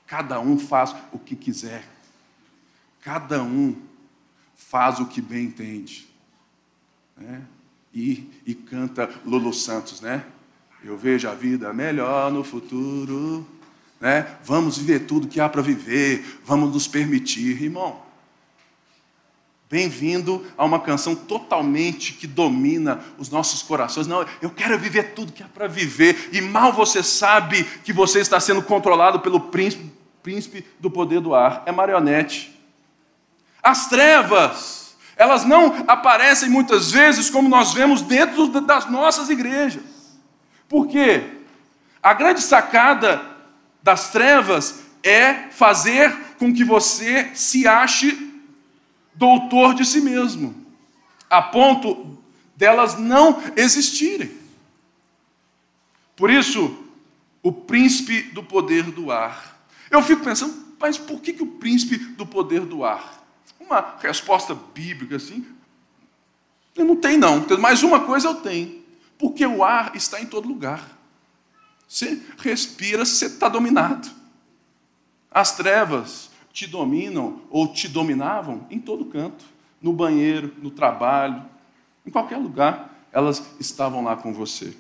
Cada 0.07 0.41
um 0.41 0.59
faz 0.59 0.95
o 1.13 1.19
que 1.19 1.37
quiser. 1.37 1.85
Cada 3.01 3.43
um 3.43 3.77
faz 4.57 4.99
o 4.99 5.07
que 5.07 5.21
bem 5.21 5.45
entende. 5.45 6.09
Né? 7.17 7.43
E, 7.95 8.29
e 8.45 8.55
canta 8.55 9.09
Lulu 9.25 9.53
Santos, 9.53 10.01
né? 10.01 10.25
Eu 10.83 10.97
vejo 10.97 11.29
a 11.29 11.35
vida 11.35 11.73
melhor 11.73 12.33
no 12.33 12.43
futuro. 12.43 13.47
Né? 14.01 14.37
Vamos 14.45 14.79
viver 14.79 15.01
tudo 15.01 15.29
que 15.29 15.41
há 15.41 15.49
para 15.49 15.63
viver. 15.63 16.41
Vamos 16.45 16.73
nos 16.73 16.89
permitir, 16.89 17.63
irmão. 17.63 18.05
Bem-vindo 19.69 20.47
a 20.57 20.65
uma 20.65 20.79
canção 20.79 21.17
totalmente 21.17 22.13
que 22.13 22.27
domina 22.27 23.03
os 23.19 23.31
nossos 23.31 23.63
corações. 23.63 24.07
Não, 24.07 24.25
eu 24.41 24.49
quero 24.49 24.79
viver 24.79 25.15
tudo 25.15 25.33
que 25.33 25.43
há 25.43 25.49
para 25.49 25.67
viver. 25.67 26.31
E 26.33 26.41
mal 26.41 26.73
você 26.73 27.03
sabe 27.03 27.65
que 27.83 27.93
você 27.93 28.21
está 28.21 28.39
sendo 28.39 28.63
controlado 28.63 29.19
pelo 29.19 29.41
príncipe, 29.41 29.91
príncipe 30.23 30.65
do 30.79 30.89
poder 30.89 31.21
do 31.21 31.35
ar. 31.35 31.65
É 31.67 31.73
marionete. 31.73 32.56
As 33.67 33.89
trevas, 33.89 34.97
elas 35.17 35.45
não 35.45 35.85
aparecem 35.89 36.49
muitas 36.49 36.93
vezes 36.93 37.29
como 37.29 37.49
nós 37.49 37.73
vemos 37.73 38.01
dentro 38.01 38.47
das 38.61 38.89
nossas 38.89 39.29
igrejas. 39.29 39.83
Por 40.69 40.87
quê? 40.87 41.41
A 42.01 42.15
grande 42.15 42.43
sacada 42.43 43.21
das 43.83 44.11
trevas 44.11 44.85
é 45.03 45.49
fazer 45.51 46.17
com 46.39 46.55
que 46.55 46.63
você 46.63 47.33
se 47.35 47.67
ache 47.67 48.41
doutor 49.13 49.75
de 49.75 49.85
si 49.85 50.01
mesmo, 50.01 50.55
a 51.29 51.43
ponto 51.43 52.23
delas 52.55 52.97
não 52.97 53.43
existirem. 53.57 54.31
Por 56.15 56.31
isso, 56.31 56.85
o 57.43 57.51
príncipe 57.51 58.23
do 58.31 58.45
poder 58.45 58.85
do 58.85 59.11
ar. 59.11 59.61
Eu 59.91 60.05
fico 60.05 60.23
pensando, 60.23 60.55
mas 60.79 60.97
por 60.97 61.21
que, 61.21 61.33
que 61.33 61.43
o 61.43 61.59
príncipe 61.59 61.97
do 61.97 62.25
poder 62.25 62.61
do 62.61 62.85
ar? 62.85 63.26
Uma 63.67 63.97
resposta 64.01 64.55
bíblica 64.55 65.17
assim, 65.17 65.45
eu 66.75 66.85
não 66.85 66.97
tenho 66.97 67.19
não, 67.19 67.45
mas 67.59 67.83
uma 67.83 68.01
coisa 68.01 68.29
eu 68.29 68.37
tenho, 68.37 68.83
porque 69.19 69.45
o 69.45 69.65
ar 69.65 69.97
está 69.97 70.21
em 70.21 70.27
todo 70.27 70.47
lugar. 70.47 70.97
Você 71.89 72.23
respira, 72.39 73.05
você 73.05 73.27
está 73.27 73.49
dominado. 73.49 74.09
As 75.31 75.57
trevas 75.57 76.31
te 76.53 76.67
dominam 76.67 77.43
ou 77.51 77.73
te 77.73 77.89
dominavam 77.89 78.67
em 78.71 78.79
todo 78.79 79.05
canto, 79.07 79.45
no 79.81 79.93
banheiro, 79.93 80.55
no 80.63 80.71
trabalho, 80.71 81.45
em 82.05 82.11
qualquer 82.11 82.39
lugar, 82.39 83.09
elas 83.13 83.43
estavam 83.59 84.03
lá 84.05 84.17
com 84.17 84.33
você. 84.33 84.77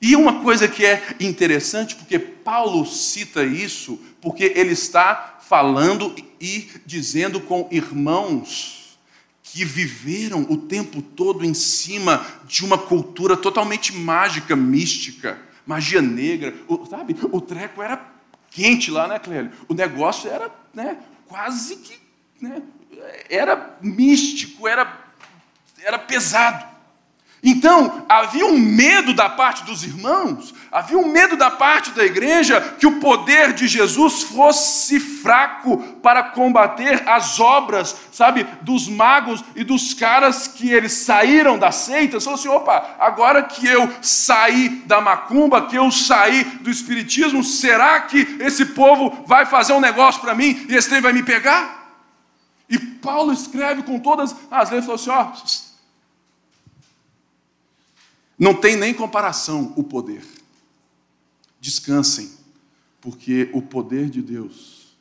E 0.00 0.14
uma 0.14 0.42
coisa 0.42 0.68
que 0.68 0.84
é 0.84 1.16
interessante, 1.20 1.96
porque 1.96 2.18
Paulo 2.18 2.84
cita 2.84 3.42
isso, 3.44 3.98
porque 4.20 4.52
ele 4.54 4.72
está 4.72 5.38
falando 5.40 6.14
e 6.40 6.68
dizendo 6.84 7.40
com 7.40 7.68
irmãos 7.70 8.98
que 9.42 9.64
viveram 9.64 10.46
o 10.50 10.56
tempo 10.56 11.00
todo 11.00 11.44
em 11.44 11.54
cima 11.54 12.26
de 12.46 12.64
uma 12.64 12.76
cultura 12.76 13.36
totalmente 13.36 13.94
mágica, 13.94 14.54
mística, 14.54 15.38
magia 15.64 16.02
negra. 16.02 16.54
O, 16.68 16.84
sabe, 16.84 17.16
o 17.32 17.40
treco 17.40 17.80
era 17.80 18.04
quente 18.50 18.90
lá, 18.90 19.08
né, 19.08 19.18
Clélio? 19.18 19.50
O 19.66 19.72
negócio 19.72 20.30
era 20.30 20.50
né, 20.74 20.98
quase 21.26 21.76
que. 21.76 21.98
Né, 22.40 22.62
era 23.30 23.78
místico, 23.80 24.68
era, 24.68 25.00
era 25.82 25.98
pesado. 25.98 26.75
Então, 27.42 28.04
havia 28.08 28.46
um 28.46 28.58
medo 28.58 29.12
da 29.12 29.28
parte 29.28 29.62
dos 29.64 29.84
irmãos, 29.84 30.54
havia 30.72 30.98
um 30.98 31.06
medo 31.06 31.36
da 31.36 31.50
parte 31.50 31.90
da 31.90 32.04
igreja 32.04 32.60
que 32.78 32.86
o 32.86 32.98
poder 32.98 33.52
de 33.52 33.68
Jesus 33.68 34.22
fosse 34.22 34.98
fraco 34.98 35.78
para 36.02 36.22
combater 36.22 37.06
as 37.06 37.38
obras, 37.38 37.94
sabe, 38.10 38.46
dos 38.62 38.88
magos 38.88 39.44
e 39.54 39.62
dos 39.62 39.92
caras 39.92 40.48
que 40.48 40.72
eles 40.72 40.92
saíram 40.92 41.58
da 41.58 41.70
seita. 41.70 42.20
Falou 42.20 42.38
assim: 42.38 42.48
opa, 42.48 42.96
agora 42.98 43.42
que 43.42 43.66
eu 43.66 43.88
saí 44.00 44.70
da 44.86 45.00
macumba, 45.00 45.66
que 45.66 45.76
eu 45.76 45.90
saí 45.92 46.42
do 46.62 46.70
espiritismo, 46.70 47.44
será 47.44 48.00
que 48.00 48.38
esse 48.40 48.64
povo 48.66 49.24
vai 49.26 49.44
fazer 49.44 49.74
um 49.74 49.80
negócio 49.80 50.22
para 50.22 50.34
mim 50.34 50.66
e 50.68 50.74
esse 50.74 50.88
trem 50.88 51.02
vai 51.02 51.12
me 51.12 51.22
pegar? 51.22 51.84
E 52.68 52.78
Paulo 52.78 53.32
escreve 53.32 53.82
com 53.82 53.98
todas 53.98 54.34
as 54.50 54.70
letras, 54.70 54.86
falou 54.86 54.94
assim: 54.96 55.10
ó 55.10 55.65
não 58.38 58.54
tem 58.54 58.76
nem 58.76 58.92
comparação 58.92 59.72
o 59.76 59.82
poder. 59.82 60.24
Descansem, 61.60 62.30
porque 63.00 63.48
o 63.52 63.62
poder 63.62 64.10
de 64.10 64.20
Deus 64.20 64.96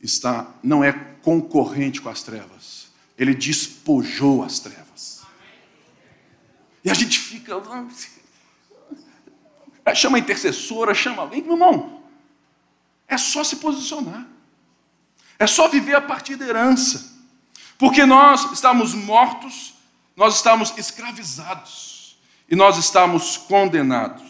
está 0.00 0.54
não 0.62 0.82
é 0.82 0.92
concorrente 0.92 2.00
com 2.00 2.08
as 2.08 2.22
trevas. 2.22 2.88
Ele 3.16 3.34
despojou 3.34 4.42
as 4.42 4.58
trevas. 4.58 5.22
E 6.82 6.90
a 6.90 6.94
gente 6.94 7.18
fica 7.18 7.52
chama 9.94 10.16
a 10.16 10.20
intercessora, 10.20 10.94
chama 10.94 11.22
alguém, 11.22 11.42
meu 11.42 11.52
irmão. 11.52 12.02
É 13.06 13.18
só 13.18 13.44
se 13.44 13.56
posicionar. 13.56 14.26
É 15.38 15.46
só 15.46 15.68
viver 15.68 15.94
a 15.94 16.00
partir 16.00 16.36
da 16.36 16.46
herança. 16.46 17.16
Porque 17.76 18.04
nós 18.04 18.50
estamos 18.52 18.94
mortos, 18.94 19.74
nós 20.16 20.36
estamos 20.36 20.76
escravizados 20.76 21.87
e 22.48 22.56
nós 22.56 22.78
estamos 22.78 23.36
condenados. 23.36 24.22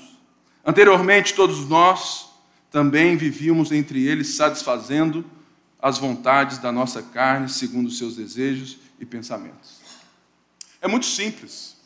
Anteriormente, 0.64 1.34
todos 1.34 1.68
nós 1.68 2.28
também 2.70 3.16
vivíamos 3.16 3.72
entre 3.72 4.06
eles, 4.06 4.34
satisfazendo 4.34 5.24
as 5.80 5.98
vontades 5.98 6.58
da 6.58 6.72
nossa 6.72 7.02
carne, 7.02 7.48
segundo 7.48 7.86
os 7.86 7.96
seus 7.96 8.16
desejos 8.16 8.78
e 8.98 9.06
pensamentos. 9.06 9.78
É 10.80 10.88
muito 10.88 11.06
simples. 11.06 11.76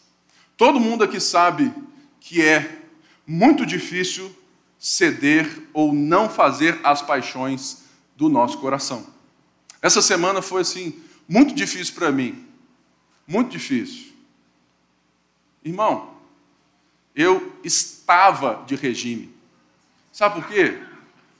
Todo 0.56 0.80
mundo 0.80 1.04
aqui 1.04 1.20
sabe 1.20 1.72
que 2.20 2.42
é 2.42 2.82
muito 3.26 3.64
difícil 3.66 4.34
ceder 4.78 5.68
ou 5.72 5.92
não 5.92 6.28
fazer 6.28 6.80
as 6.82 7.02
paixões 7.02 7.84
do 8.16 8.28
nosso 8.28 8.58
coração. 8.58 9.06
Essa 9.80 10.02
semana 10.02 10.42
foi 10.42 10.62
assim, 10.62 11.00
muito 11.28 11.54
difícil 11.54 11.94
para 11.94 12.10
mim. 12.10 12.46
Muito 13.26 13.50
difícil. 13.50 14.12
Irmão, 15.64 16.11
eu 17.14 17.52
estava 17.62 18.64
de 18.66 18.74
regime. 18.74 19.34
Sabe 20.12 20.40
por 20.40 20.48
quê? 20.48 20.78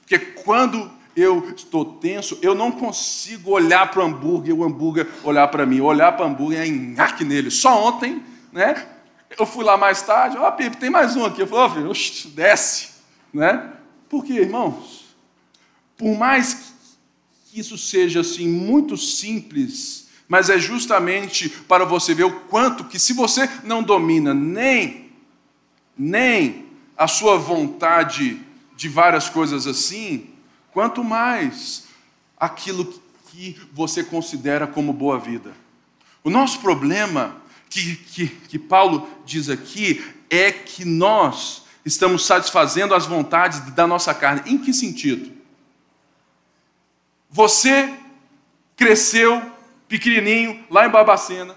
Porque 0.01 0.19
quando 0.19 0.91
eu 1.15 1.53
estou 1.55 1.85
tenso, 1.85 2.39
eu 2.43 2.55
não 2.55 2.73
consigo 2.73 3.51
olhar 3.51 3.91
para 3.91 4.03
o 4.03 4.07
hambúrguer 4.07 4.55
o 4.55 4.65
hambúrguer 4.65 5.07
olhar 5.23 5.49
para 5.49 5.67
mim. 5.67 5.81
Olhar 5.81 6.13
para 6.13 6.27
o 6.27 6.29
hambúrguer 6.29 6.61
é 6.61 6.67
enhaque 6.67 7.25
nele. 7.25 7.51
Só 7.51 7.87
ontem, 7.87 8.23
né? 8.51 8.87
Eu 9.39 9.47
fui 9.47 9.65
lá 9.65 9.77
mais 9.77 10.03
tarde, 10.03 10.37
ó, 10.37 10.49
oh, 10.49 10.53
Pipe, 10.53 10.77
tem 10.77 10.91
mais 10.91 11.17
um 11.17 11.25
aqui. 11.25 11.41
Eu 11.41 11.47
falei, 11.47 11.87
ó, 11.87 11.91
oh, 11.91 12.29
desce. 12.31 12.91
Né? 13.33 13.73
Por 14.09 14.25
quê, 14.25 14.35
irmãos? 14.35 15.07
Por 15.97 16.17
mais 16.17 16.75
que 17.47 17.61
isso 17.61 17.79
seja 17.79 18.21
assim 18.21 18.47
muito 18.49 18.97
simples, 18.97 20.09
mas 20.29 20.51
é 20.51 20.59
justamente 20.59 21.49
para 21.49 21.85
você 21.85 22.15
ver 22.15 22.25
o 22.25 22.41
quanto 22.41 22.85
que 22.85 22.99
se 22.99 23.13
você 23.13 23.49
não 23.65 23.83
domina 23.83 24.35
nem 24.35 25.02
nem 25.97 26.67
a 26.97 27.07
sua 27.07 27.37
vontade 27.37 28.41
de 28.77 28.89
várias 28.89 29.29
coisas 29.29 29.67
assim, 29.67 30.31
quanto 30.73 31.05
mais 31.05 31.87
aquilo 32.39 33.01
que 33.31 33.61
você 33.73 34.03
considera 34.03 34.67
como 34.67 34.93
boa 34.93 35.19
vida. 35.19 35.53
O 36.25 36.31
nosso 36.31 36.61
problema, 36.61 37.37
que, 37.69 37.97
que, 37.97 38.27
que 38.27 38.59
Paulo 38.59 39.09
diz 39.25 39.49
aqui, 39.49 40.05
é 40.31 40.51
que 40.51 40.85
nós 40.85 41.65
estamos 41.85 42.25
satisfazendo 42.25 42.95
as 42.95 43.07
vontades 43.07 43.61
da 43.73 43.87
nossa 43.87 44.15
carne. 44.15 44.43
Em 44.47 44.59
que 44.59 44.73
sentido? 44.73 45.33
Você 47.31 47.93
cresceu 48.77 49.43
pequenininho 49.89 50.65
lá 50.71 50.87
em 50.87 50.91
Babacena, 50.91 51.57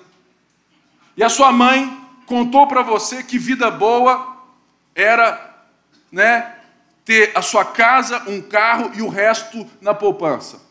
e 1.18 1.24
a 1.24 1.30
sua 1.30 1.52
mãe 1.52 2.05
contou 2.26 2.68
para 2.68 2.82
você 2.82 3.24
que 3.24 3.38
vida 3.38 3.70
boa 3.70 4.36
era, 4.94 5.68
né, 6.12 6.56
ter 7.04 7.32
a 7.36 7.42
sua 7.42 7.64
casa, 7.64 8.24
um 8.28 8.42
carro 8.42 8.92
e 8.96 9.02
o 9.02 9.10
resto 9.10 9.70
na 9.80 9.94
poupança. 9.94 10.62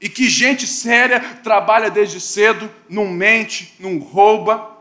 E 0.00 0.08
que 0.08 0.28
gente 0.28 0.66
séria 0.66 1.20
trabalha 1.42 1.90
desde 1.90 2.20
cedo, 2.20 2.70
não 2.88 3.08
mente, 3.08 3.74
não 3.78 3.98
rouba. 3.98 4.76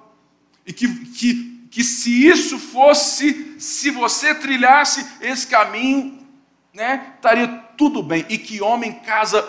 E 0.65 0.73
que, 0.73 0.88
que, 0.88 1.67
que 1.71 1.84
se 1.84 2.27
isso 2.27 2.60
fosse 2.60 3.56
se 3.60 3.89
você 3.89 4.36
trilhasse 4.36 5.06
esse 5.21 5.47
caminho, 5.47 6.25
né, 6.73 7.13
estaria 7.15 7.47
tudo 7.75 8.03
bem. 8.03 8.25
E 8.30 8.38
que 8.38 8.62
homem 8.62 8.93
casa, 8.93 9.47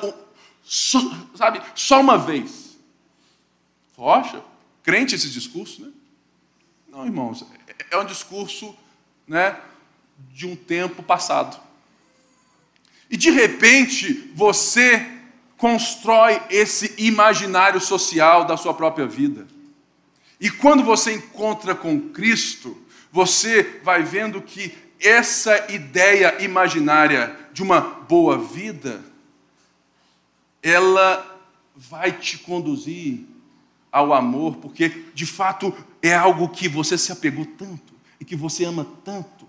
sabe, 1.35 1.61
só 1.75 2.01
uma 2.01 2.17
vez. 2.17 2.79
Poxa, 3.95 4.43
crente 4.83 5.15
esse 5.15 5.29
discurso, 5.29 5.83
né? 5.83 5.93
Não, 6.99 7.07
irmãos, 7.07 7.47
é, 7.69 7.95
é 7.95 7.99
um 8.01 8.05
discurso, 8.05 8.77
né, 9.25 9.57
de 10.33 10.49
um 10.49 10.57
tempo 10.57 11.01
passado. 11.01 11.57
E 13.09 13.17
de 13.17 13.31
repente 13.31 14.33
você 14.35 15.07
constrói 15.57 16.43
esse 16.51 16.97
imaginário 16.99 17.81
social 17.81 18.45
da 18.45 18.57
sua 18.57 18.75
própria 18.75 19.07
vida. 19.07 19.47
E 20.41 20.51
quando 20.51 20.83
você 20.83 21.15
encontra 21.15 21.73
com 21.73 22.11
Cristo, 22.11 22.77
você 23.13 23.79
vai 23.85 24.03
vendo 24.03 24.43
que 24.43 24.77
essa 24.99 25.73
ideia 25.73 26.43
imaginária 26.43 27.39
de 27.53 27.63
uma 27.63 27.81
boa 27.81 28.37
vida, 28.37 29.05
ela 30.61 31.41
vai 31.77 32.11
te 32.11 32.39
conduzir 32.39 33.21
ao 33.93 34.13
amor, 34.13 34.57
porque 34.57 35.05
de 35.15 35.25
fato 35.25 35.73
é 36.03 36.15
algo 36.15 36.49
que 36.49 36.69
você 36.69 36.97
se 36.97 37.13
apegou 37.13 37.45
tanto 37.45 37.95
e 38.21 38.25
que 38.25 38.37
você 38.37 38.65
ama 38.65 38.87
tanto, 39.05 39.49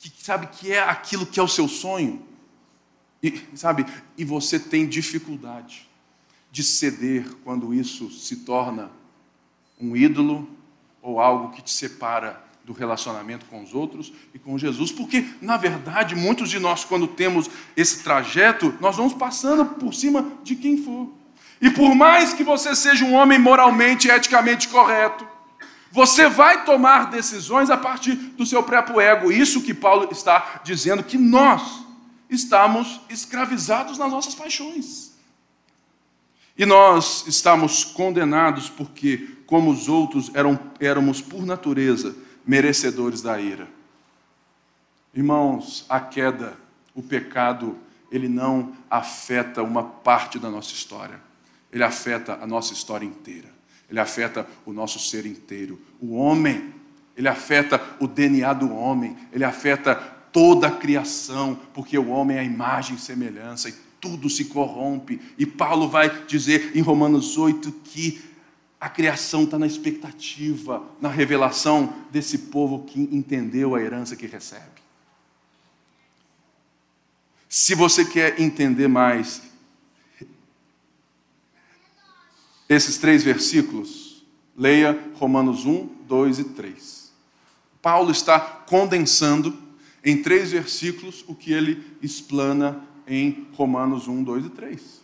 que, 0.00 0.10
que 0.10 0.22
sabe 0.22 0.46
que 0.48 0.72
é 0.72 0.80
aquilo 0.80 1.26
que 1.26 1.38
é 1.38 1.42
o 1.42 1.48
seu 1.48 1.68
sonho. 1.68 2.22
E, 3.22 3.42
sabe, 3.54 3.86
e 4.16 4.24
você 4.24 4.58
tem 4.58 4.86
dificuldade 4.86 5.88
de 6.50 6.62
ceder 6.62 7.26
quando 7.44 7.74
isso 7.74 8.10
se 8.10 8.36
torna 8.36 8.90
um 9.80 9.96
ídolo 9.96 10.48
ou 11.02 11.20
algo 11.20 11.52
que 11.52 11.62
te 11.62 11.70
separa 11.70 12.42
do 12.64 12.72
relacionamento 12.72 13.46
com 13.46 13.62
os 13.62 13.74
outros 13.74 14.12
e 14.34 14.38
com 14.38 14.58
Jesus, 14.58 14.90
porque, 14.90 15.24
na 15.40 15.56
verdade, 15.56 16.16
muitos 16.16 16.50
de 16.50 16.58
nós, 16.58 16.84
quando 16.84 17.06
temos 17.06 17.48
esse 17.76 18.02
trajeto, 18.02 18.74
nós 18.80 18.96
vamos 18.96 19.14
passando 19.14 19.64
por 19.64 19.94
cima 19.94 20.32
de 20.42 20.56
quem 20.56 20.76
for. 20.76 21.12
E 21.60 21.70
por 21.70 21.94
mais 21.94 22.32
que 22.32 22.42
você 22.42 22.74
seja 22.74 23.04
um 23.04 23.14
homem 23.14 23.38
moralmente 23.38 24.08
e 24.08 24.10
eticamente 24.10 24.68
correto, 24.68 25.26
você 25.96 26.28
vai 26.28 26.62
tomar 26.66 27.08
decisões 27.08 27.70
a 27.70 27.76
partir 27.78 28.14
do 28.14 28.44
seu 28.44 28.62
próprio 28.62 29.00
ego. 29.00 29.32
Isso 29.32 29.62
que 29.62 29.72
Paulo 29.72 30.06
está 30.12 30.60
dizendo 30.62 31.02
que 31.02 31.16
nós 31.16 31.86
estamos 32.28 33.00
escravizados 33.08 33.96
nas 33.96 34.12
nossas 34.12 34.34
paixões. 34.34 35.16
E 36.54 36.66
nós 36.66 37.26
estamos 37.26 37.82
condenados 37.82 38.68
porque, 38.68 39.38
como 39.46 39.70
os 39.70 39.88
outros, 39.88 40.30
eram, 40.34 40.60
éramos 40.78 41.22
por 41.22 41.46
natureza 41.46 42.14
merecedores 42.46 43.22
da 43.22 43.40
ira. 43.40 43.66
Irmãos, 45.14 45.86
a 45.88 45.98
queda, 45.98 46.58
o 46.94 47.02
pecado, 47.02 47.74
ele 48.12 48.28
não 48.28 48.76
afeta 48.90 49.62
uma 49.62 49.82
parte 49.82 50.38
da 50.38 50.50
nossa 50.50 50.74
história, 50.74 51.18
ele 51.72 51.82
afeta 51.82 52.34
a 52.34 52.46
nossa 52.46 52.74
história 52.74 53.06
inteira, 53.06 53.48
ele 53.88 53.98
afeta 53.98 54.46
o 54.66 54.74
nosso 54.74 54.98
ser 54.98 55.24
inteiro. 55.24 55.80
O 56.00 56.14
homem, 56.14 56.74
ele 57.16 57.28
afeta 57.28 57.80
o 57.98 58.06
DNA 58.06 58.52
do 58.52 58.72
homem, 58.72 59.16
ele 59.32 59.44
afeta 59.44 59.94
toda 59.94 60.68
a 60.68 60.70
criação, 60.70 61.58
porque 61.72 61.96
o 61.96 62.08
homem 62.08 62.36
é 62.36 62.40
a 62.40 62.44
imagem 62.44 62.96
e 62.96 63.00
semelhança, 63.00 63.68
e 63.68 63.74
tudo 64.00 64.28
se 64.28 64.44
corrompe. 64.46 65.20
E 65.38 65.46
Paulo 65.46 65.88
vai 65.88 66.24
dizer 66.26 66.76
em 66.76 66.80
Romanos 66.80 67.38
8 67.38 67.72
que 67.84 68.22
a 68.78 68.88
criação 68.88 69.44
está 69.44 69.58
na 69.58 69.66
expectativa, 69.66 70.82
na 71.00 71.08
revelação 71.08 71.92
desse 72.10 72.38
povo 72.38 72.84
que 72.84 73.00
entendeu 73.00 73.74
a 73.74 73.80
herança 73.80 74.14
que 74.14 74.26
recebe. 74.26 74.64
Se 77.48 77.74
você 77.74 78.04
quer 78.04 78.40
entender 78.40 78.86
mais 78.88 79.42
esses 82.68 82.98
três 82.98 83.24
versículos, 83.24 84.05
leia 84.56 85.10
Romanos 85.14 85.66
1, 85.66 85.86
2 86.06 86.38
e 86.38 86.44
3. 86.44 87.12
Paulo 87.82 88.10
está 88.10 88.40
condensando 88.40 89.56
em 90.04 90.22
três 90.22 90.50
versículos 90.50 91.24
o 91.26 91.34
que 91.34 91.52
ele 91.52 91.84
explana 92.02 92.80
em 93.06 93.46
Romanos 93.52 94.08
1, 94.08 94.22
2 94.24 94.46
e 94.46 94.50
3. 94.50 95.02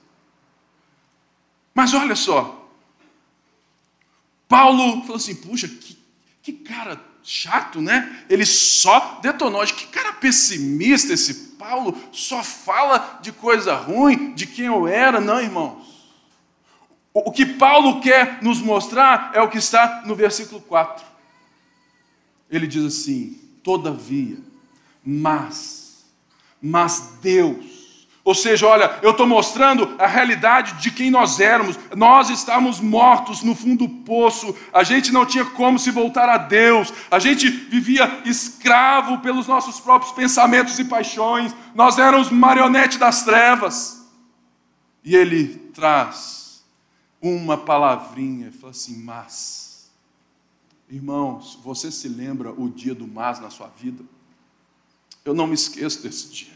Mas 1.75 1.95
olha 1.95 2.17
só, 2.17 2.69
Paulo 4.49 5.01
falou 5.03 5.17
assim: 5.17 5.35
puxa, 5.35 5.69
que, 5.69 5.99
que 6.43 6.53
cara 6.53 7.01
chato, 7.23 7.81
né? 7.81 8.25
Ele 8.29 8.45
só 8.45 9.21
detonou. 9.23 9.65
Que 9.67 9.87
cara 9.87 10.13
pessimista 10.15 11.13
esse 11.13 11.53
Paulo, 11.57 11.97
só 12.11 12.43
fala 12.43 13.21
de 13.23 13.31
coisa 13.33 13.75
ruim, 13.75 14.35
de 14.35 14.47
quem 14.47 14.67
eu 14.67 14.87
era. 14.89 15.21
Não, 15.21 15.41
irmãos. 15.41 15.92
O, 17.15 17.31
que 17.31 17.45
Paulo 17.45 18.01
quer 18.01 18.43
nos 18.43 18.61
mostrar 18.61 19.33
é 19.35 19.43
o 19.43 19.49
que 19.49 19.59
está 19.59 20.03
no 20.07 20.15
versículo 20.15 20.61
4. 20.61 21.05
Ele 22.51 22.67
diz 22.67 22.85
assim: 22.85 23.39
todavia 23.63 24.39
mas, 25.05 26.05
mas 26.61 27.19
Deus. 27.21 27.83
Ou 28.25 28.37
seja, 28.37 28.69
olha, 28.69 29.01
eu 29.03 29.11
estou 29.11 29.27
mostrando 29.27 29.97
a 29.99 30.07
realidade 30.07 30.81
de 30.81 30.93
quem 30.93 31.11
nós 31.11 31.41
éramos. 31.41 31.77
Nós 31.97 32.31
estávamos 32.31 32.79
mortos 32.79 33.43
no 33.43 33.53
fundo 33.53 33.89
do 33.89 33.93
poço, 34.05 34.55
a 34.73 34.85
gente 34.85 35.13
não 35.13 35.27
tinha 35.27 35.45
como 35.45 35.77
se 35.77 35.91
voltar 35.91 36.29
a 36.29 36.39
Deus, 36.39 36.93
a 37.11 37.19
gente 37.19 37.49
vivia 37.51 38.21
escravo 38.25 39.19
pelos 39.19 39.49
nossos 39.49 39.81
próprios 39.81 40.13
pensamentos 40.13 40.79
e 40.79 40.85
paixões, 40.85 41.53
nós 41.75 41.99
éramos 41.99 42.31
marionete 42.31 42.97
das 42.97 43.25
trevas. 43.25 44.09
E 45.05 45.17
ele 45.17 45.49
traz 45.75 46.42
uma 47.23 47.57
palavrinha 47.57 48.51
fala 48.51 48.73
assim: 48.73 49.01
Mas, 49.03 49.91
irmãos, 50.91 51.59
você 51.63 51.91
se 51.91 52.09
lembra 52.09 52.53
o 52.53 52.69
dia 52.69 52.95
do 52.95 53.07
mas 53.07 53.39
na 53.39 53.49
sua 53.49 53.69
vida? 53.69 54.05
Eu 55.25 55.33
não 55.33 55.47
me 55.47 55.55
esqueço 55.55 56.03
desse 56.03 56.29
dia. 56.31 56.53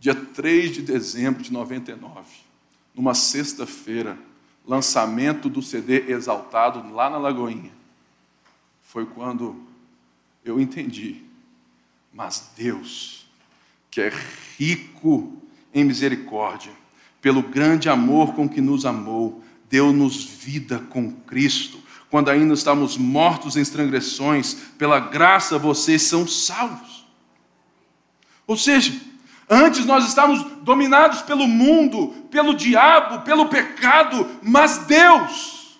Dia 0.00 0.14
3 0.14 0.72
de 0.72 0.82
dezembro 0.82 1.42
de 1.42 1.52
99, 1.52 2.26
numa 2.94 3.12
sexta-feira, 3.12 4.18
lançamento 4.66 5.50
do 5.50 5.60
CD 5.60 6.10
Exaltado 6.10 6.90
lá 6.90 7.10
na 7.10 7.18
Lagoinha. 7.18 7.72
Foi 8.82 9.04
quando 9.04 9.62
eu 10.42 10.58
entendi. 10.58 11.22
Mas 12.12 12.50
Deus, 12.56 13.26
que 13.90 14.00
é 14.00 14.10
rico 14.58 15.36
em 15.72 15.84
misericórdia, 15.84 16.72
pelo 17.20 17.42
grande 17.42 17.88
amor 17.90 18.34
com 18.34 18.48
que 18.48 18.60
nos 18.60 18.86
amou, 18.86 19.44
deu-nos 19.70 20.24
vida 20.24 20.80
com 20.90 21.12
Cristo. 21.12 21.78
Quando 22.10 22.28
ainda 22.28 22.52
estamos 22.52 22.96
mortos 22.96 23.56
em 23.56 23.64
transgressões, 23.64 24.54
pela 24.76 24.98
graça 24.98 25.56
vocês 25.56 26.02
são 26.02 26.26
salvos. 26.26 27.06
Ou 28.48 28.56
seja, 28.56 28.92
antes 29.48 29.86
nós 29.86 30.08
estávamos 30.08 30.42
dominados 30.62 31.22
pelo 31.22 31.46
mundo, 31.46 32.08
pelo 32.32 32.52
diabo, 32.52 33.20
pelo 33.20 33.48
pecado, 33.48 34.28
mas 34.42 34.78
Deus, 34.78 35.78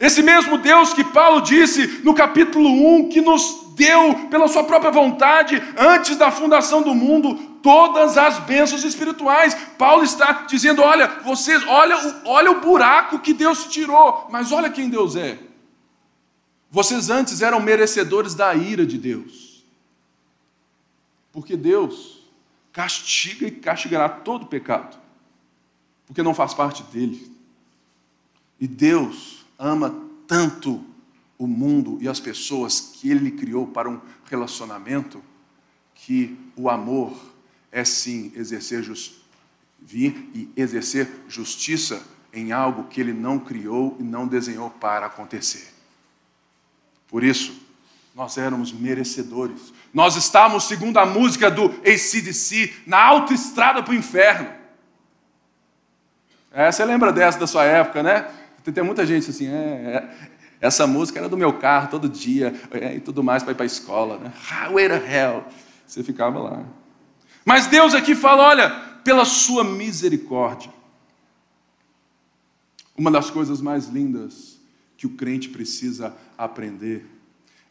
esse 0.00 0.22
mesmo 0.22 0.56
Deus 0.56 0.94
que 0.94 1.04
Paulo 1.04 1.42
disse 1.42 2.00
no 2.02 2.14
capítulo 2.14 2.70
1, 3.00 3.10
que 3.10 3.20
nos 3.20 3.74
deu 3.76 4.26
pela 4.30 4.48
sua 4.48 4.64
própria 4.64 4.90
vontade, 4.90 5.62
antes 5.76 6.16
da 6.16 6.30
fundação 6.30 6.80
do 6.80 6.94
mundo, 6.94 7.57
todas 7.62 8.16
as 8.16 8.38
bênçãos 8.40 8.84
espirituais. 8.84 9.54
Paulo 9.76 10.02
está 10.02 10.44
dizendo: 10.48 10.82
olha, 10.82 11.20
vocês, 11.22 11.62
olha, 11.66 12.22
olha 12.24 12.50
o 12.50 12.60
buraco 12.60 13.18
que 13.18 13.32
Deus 13.32 13.66
tirou, 13.66 14.26
mas 14.30 14.52
olha 14.52 14.70
quem 14.70 14.88
Deus 14.88 15.16
é. 15.16 15.38
Vocês 16.70 17.08
antes 17.08 17.40
eram 17.40 17.60
merecedores 17.60 18.34
da 18.34 18.54
ira 18.54 18.84
de 18.84 18.98
Deus. 18.98 19.64
Porque 21.32 21.56
Deus 21.56 22.18
castiga 22.72 23.46
e 23.46 23.50
castigará 23.50 24.08
todo 24.08 24.46
pecado, 24.46 24.98
porque 26.06 26.22
não 26.22 26.34
faz 26.34 26.54
parte 26.54 26.82
dele. 26.84 27.32
E 28.60 28.66
Deus 28.66 29.44
ama 29.58 29.94
tanto 30.26 30.84
o 31.38 31.46
mundo 31.46 31.98
e 32.00 32.08
as 32.08 32.18
pessoas 32.18 32.80
que 32.80 33.10
ele 33.10 33.30
criou 33.30 33.66
para 33.66 33.88
um 33.88 34.00
relacionamento, 34.24 35.22
que 35.94 36.36
o 36.56 36.68
amor 36.68 37.16
é 37.70 37.84
sim 37.84 38.32
exercer 38.34 38.82
vir 39.80 40.30
e 40.34 40.50
exercer 40.56 41.08
justiça 41.28 42.02
em 42.32 42.52
algo 42.52 42.84
que 42.84 43.00
ele 43.00 43.12
não 43.12 43.38
criou 43.38 43.96
e 43.98 44.02
não 44.02 44.26
desenhou 44.26 44.70
para 44.70 45.06
acontecer. 45.06 45.72
Por 47.06 47.24
isso, 47.24 47.66
nós 48.14 48.36
éramos 48.36 48.72
merecedores. 48.72 49.72
Nós 49.94 50.16
estávamos, 50.16 50.64
segundo 50.64 50.98
a 50.98 51.06
música 51.06 51.50
do 51.50 51.66
ACDC, 51.66 52.82
na 52.86 53.02
autoestrada 53.02 53.82
para 53.82 53.92
o 53.92 53.96
inferno. 53.96 54.50
É, 56.52 56.70
você 56.70 56.84
lembra 56.84 57.12
dessa 57.12 57.38
da 57.38 57.46
sua 57.46 57.64
época, 57.64 58.02
né? 58.02 58.28
Tem, 58.64 58.74
tem 58.74 58.84
muita 58.84 59.06
gente 59.06 59.30
assim, 59.30 59.46
é, 59.48 59.52
é. 59.52 60.28
Essa 60.60 60.86
música 60.86 61.20
era 61.20 61.28
do 61.28 61.36
meu 61.36 61.52
carro 61.52 61.88
todo 61.88 62.08
dia 62.08 62.52
é, 62.72 62.96
e 62.96 63.00
tudo 63.00 63.22
mais 63.22 63.42
para 63.42 63.52
ir 63.52 63.54
para 63.54 63.64
a 63.64 63.66
escola, 63.66 64.18
né? 64.18 64.32
Highway 64.34 64.88
to 64.88 64.94
Hell. 64.94 65.44
Você 65.86 66.02
ficava 66.02 66.40
lá. 66.40 66.64
Mas 67.48 67.66
Deus 67.66 67.94
aqui 67.94 68.14
fala: 68.14 68.42
olha, 68.42 68.68
pela 69.02 69.24
sua 69.24 69.64
misericórdia. 69.64 70.70
Uma 72.94 73.10
das 73.10 73.30
coisas 73.30 73.58
mais 73.58 73.86
lindas 73.86 74.60
que 74.98 75.06
o 75.06 75.16
crente 75.16 75.48
precisa 75.48 76.14
aprender 76.36 77.06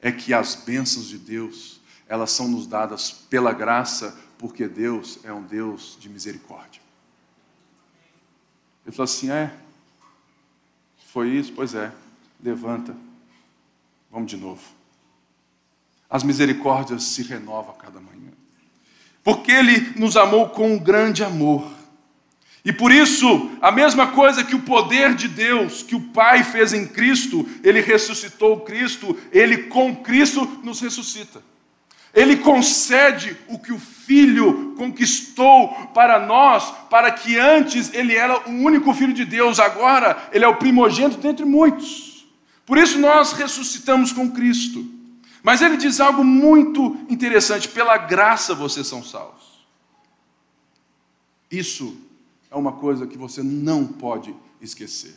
é 0.02 0.12
que 0.12 0.34
as 0.34 0.56
bênçãos 0.56 1.06
de 1.06 1.20
Deus, 1.20 1.80
elas 2.08 2.32
são 2.32 2.48
nos 2.48 2.66
dadas 2.66 3.12
pela 3.12 3.54
graça, 3.54 4.18
porque 4.40 4.68
Deus 4.68 5.20
é 5.24 5.32
um 5.32 5.44
Deus 5.44 5.96
de 6.00 6.10
misericórdia. 6.10 6.82
Ele 8.84 8.96
falou 8.96 9.04
assim: 9.04 9.30
é, 9.30 9.56
foi 11.12 11.30
isso? 11.30 11.54
Pois 11.54 11.76
é, 11.76 11.94
levanta, 12.42 12.98
vamos 14.10 14.32
de 14.32 14.38
novo. 14.38 14.64
As 16.10 16.24
misericórdias 16.24 17.04
se 17.04 17.22
renovam 17.22 17.76
a 17.76 17.78
cada 17.78 18.00
manhã, 18.00 18.32
porque 19.28 19.52
Ele 19.52 19.92
nos 19.98 20.16
amou 20.16 20.48
com 20.48 20.72
um 20.72 20.80
grande 20.80 21.22
amor. 21.22 21.68
E 22.64 22.72
por 22.72 22.94
isso, 22.94 23.52
a 23.62 23.70
mesma 23.70 24.08
coisa 24.08 24.42
que 24.42 24.56
o 24.56 24.62
poder 24.62 25.16
de 25.16 25.28
Deus, 25.28 25.84
que 25.84 25.98
o 25.98 26.00
Pai 26.00 26.46
fez 26.46 26.72
em 26.72 26.88
Cristo, 26.88 27.46
Ele 27.62 27.82
ressuscitou 27.82 28.62
Cristo, 28.62 29.18
Ele 29.34 29.64
com 29.64 29.94
Cristo 29.98 30.62
nos 30.64 30.80
ressuscita. 30.80 31.44
Ele 32.14 32.38
concede 32.38 33.36
o 33.50 33.60
que 33.60 33.74
o 33.74 33.78
Filho 33.78 34.74
conquistou 34.78 35.74
para 35.94 36.26
nós, 36.26 36.72
para 36.90 37.12
que 37.12 37.38
antes 37.38 37.94
ele 37.94 38.16
era 38.16 38.50
o 38.50 38.52
único 38.54 38.94
Filho 38.94 39.12
de 39.12 39.26
Deus, 39.26 39.60
agora 39.60 40.30
ele 40.32 40.46
é 40.46 40.48
o 40.48 40.56
primogênito 40.56 41.18
dentre 41.18 41.44
muitos. 41.44 42.26
Por 42.66 42.78
isso 42.78 42.98
nós 42.98 43.34
ressuscitamos 43.34 44.14
com 44.14 44.32
Cristo. 44.32 44.97
Mas 45.48 45.62
ele 45.62 45.78
diz 45.78 46.02
algo 46.02 46.26
muito 46.26 46.98
interessante: 47.08 47.70
pela 47.70 47.98
graça 47.98 48.54
vocês 48.54 48.86
são 48.86 49.02
salvos. 49.02 49.66
Isso 51.50 51.96
é 52.52 52.56
uma 52.58 52.74
coisa 52.74 53.08
que 53.08 53.18
você 53.18 53.42
não 53.42 53.88
pode 53.88 54.36
esquecer. 54.60 55.16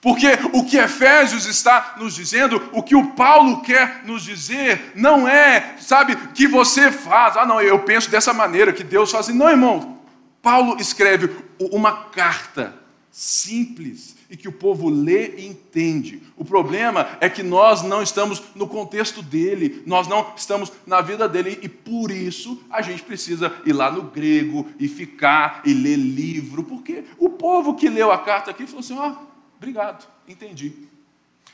Porque 0.00 0.26
o 0.52 0.64
que 0.64 0.78
Efésios 0.78 1.46
está 1.46 1.94
nos 1.96 2.16
dizendo, 2.16 2.60
o 2.72 2.82
que 2.82 2.96
o 2.96 3.12
Paulo 3.12 3.62
quer 3.62 4.04
nos 4.04 4.24
dizer, 4.24 4.94
não 4.96 5.28
é, 5.28 5.76
sabe, 5.78 6.16
que 6.32 6.48
você 6.48 6.90
faz, 6.90 7.36
ah, 7.36 7.46
não, 7.46 7.60
eu 7.60 7.78
penso 7.78 8.10
dessa 8.10 8.32
maneira, 8.32 8.72
que 8.72 8.82
Deus 8.82 9.12
faz 9.12 9.28
assim. 9.28 9.38
Não, 9.38 9.48
irmão. 9.48 9.96
Paulo 10.42 10.76
escreve 10.80 11.36
uma 11.60 11.92
carta 12.06 12.74
simples 13.18 14.14
e 14.30 14.36
que 14.36 14.46
o 14.46 14.52
povo 14.52 14.88
lê 14.88 15.38
e 15.38 15.46
entende. 15.46 16.22
O 16.36 16.44
problema 16.44 17.18
é 17.20 17.28
que 17.28 17.42
nós 17.42 17.82
não 17.82 18.00
estamos 18.00 18.40
no 18.54 18.68
contexto 18.68 19.22
dele, 19.22 19.82
nós 19.84 20.06
não 20.06 20.34
estamos 20.36 20.70
na 20.86 21.00
vida 21.00 21.28
dele 21.28 21.58
e 21.60 21.68
por 21.68 22.12
isso 22.12 22.62
a 22.70 22.80
gente 22.80 23.02
precisa 23.02 23.52
ir 23.66 23.72
lá 23.72 23.90
no 23.90 24.02
grego 24.02 24.68
e 24.78 24.86
ficar 24.86 25.62
e 25.64 25.72
ler 25.72 25.96
livro, 25.96 26.62
porque 26.62 27.04
o 27.18 27.30
povo 27.30 27.74
que 27.74 27.88
leu 27.88 28.12
a 28.12 28.18
carta 28.18 28.52
aqui 28.52 28.66
falou 28.66 28.80
assim: 28.80 28.96
ó, 28.96 29.10
oh, 29.10 29.28
Obrigado, 29.58 30.06
entendi. 30.28 30.72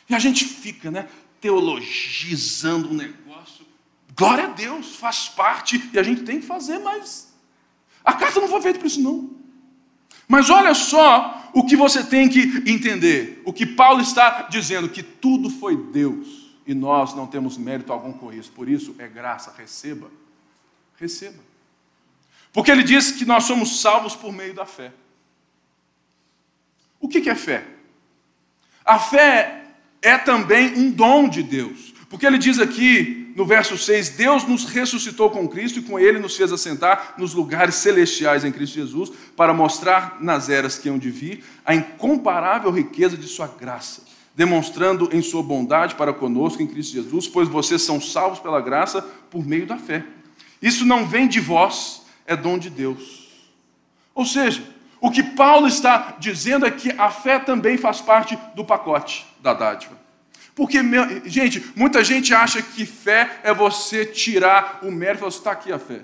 E 0.09 0.15
a 0.15 0.19
gente 0.19 0.45
fica, 0.45 0.91
né, 0.91 1.09
teologizando 1.41 2.91
um 2.91 2.95
negócio. 2.95 3.65
Glória 4.15 4.45
a 4.45 4.49
Deus, 4.49 4.97
faz 4.97 5.31
parte 5.31 5.91
e 5.93 5.99
a 5.99 6.03
gente 6.03 6.23
tem 6.23 6.41
que 6.41 6.47
fazer, 6.47 6.79
mas 6.79 7.33
a 8.05 8.13
carta 8.13 8.39
não 8.39 8.49
foi 8.49 8.61
feita 8.61 8.79
para 8.79 8.87
isso, 8.87 9.01
não. 9.01 9.44
Mas 10.27 10.51
olha 10.51 10.75
só 10.75 11.51
o 11.53 11.65
que 11.65 11.77
você 11.77 12.03
tem 12.03 12.29
que 12.29 12.63
entender. 12.67 13.43
O 13.45 13.53
que 13.53 13.67
Paulo 13.67 14.01
está 14.01 14.43
dizendo, 14.51 14.89
que 14.89 15.03
tudo 15.03 15.51
foi 15.51 15.77
Deus 15.77 16.45
e 16.67 16.75
nós 16.75 17.15
não 17.15 17.27
temos 17.27 17.59
mérito 17.59 17.93
algum 17.93 18.13
com 18.13 18.33
isso. 18.33 18.51
Por 18.51 18.69
isso 18.69 18.95
é 18.99 19.07
graça, 19.07 19.55
receba. 19.57 20.11
Receba. 20.99 21.39
Porque 22.53 22.71
ele 22.71 22.83
diz 22.83 23.13
que 23.13 23.25
nós 23.25 23.45
somos 23.45 23.81
salvos 23.81 24.15
por 24.15 24.33
meio 24.33 24.55
da 24.55 24.65
fé. 24.65 24.93
O 27.01 27.09
que 27.09 27.29
é 27.29 27.35
fé? 27.35 27.67
A 28.85 28.99
fé 28.99 29.65
é 30.01 30.17
também 30.17 30.75
um 30.79 30.91
dom 30.91 31.29
de 31.29 31.43
Deus, 31.43 31.93
porque 32.09 32.27
ele 32.27 32.39
diz 32.39 32.59
aqui 32.59 33.24
no 33.35 33.45
verso 33.45 33.77
6: 33.77 34.11
Deus 34.11 34.47
nos 34.47 34.65
ressuscitou 34.65 35.31
com 35.31 35.49
Cristo 35.49 35.79
e 35.79 35.83
com 35.83 35.99
ele 35.99 36.19
nos 36.19 36.37
fez 36.37 36.53
assentar 36.53 37.15
nos 37.19 37.35
lugares 37.35 37.75
celestiais 37.77 38.45
em 38.45 38.53
Cristo 38.53 38.75
Jesus, 38.75 39.11
para 39.37 39.53
mostrar 39.53 40.19
nas 40.21 40.49
eras 40.49 40.79
que 40.79 40.89
hão 40.89 40.99
de 40.99 41.11
vir 41.11 41.45
a 41.65 41.75
incomparável 41.75 42.71
riqueza 42.71 43.17
de 43.17 43.27
Sua 43.27 43.47
graça, 43.47 44.03
demonstrando 44.35 45.09
em 45.13 45.23
Sua 45.23 45.43
bondade 45.43 45.95
para 45.95 46.13
conosco 46.13 46.63
em 46.63 46.67
Cristo 46.67 46.93
Jesus, 46.95 47.27
pois 47.27 47.49
vocês 47.49 47.83
são 47.83 48.01
salvos 48.01 48.39
pela 48.39 48.61
graça 48.61 49.03
por 49.31 49.45
meio 49.45 49.67
da 49.67 49.79
fé. 49.79 50.05
Isso 50.63 50.87
não 50.87 51.07
vem 51.07 51.29
de 51.29 51.41
vós, 51.41 52.03
é 52.27 52.37
dom 52.37 52.59
de 52.59 52.71
Deus. 52.71 53.29
Ou 54.15 54.25
seja, 54.25 54.63
o 55.01 55.11
que 55.11 55.23
Paulo 55.23 55.67
está 55.67 56.17
dizendo 56.19 56.65
é 56.65 56.71
que 56.71 56.91
a 56.93 57.11
fé 57.11 57.39
também 57.39 57.77
faz 57.77 58.01
parte 58.01 58.39
do 58.55 58.65
pacote 58.65 59.27
da 59.43 59.53
dádiva. 59.53 60.04
Porque, 60.55 60.79
gente, 61.25 61.73
muita 61.75 62.05
gente 62.05 62.33
acha 62.33 62.63
que 62.63 62.87
fé 62.87 63.41
é 63.43 63.53
você 63.53 64.07
tirar 64.07 64.81
o 64.83 64.91
mérito 64.91 65.19
e 65.19 65.21
falar, 65.21 65.31
está 65.31 65.51
aqui 65.53 65.73
a 65.73 65.79
fé. 65.79 66.03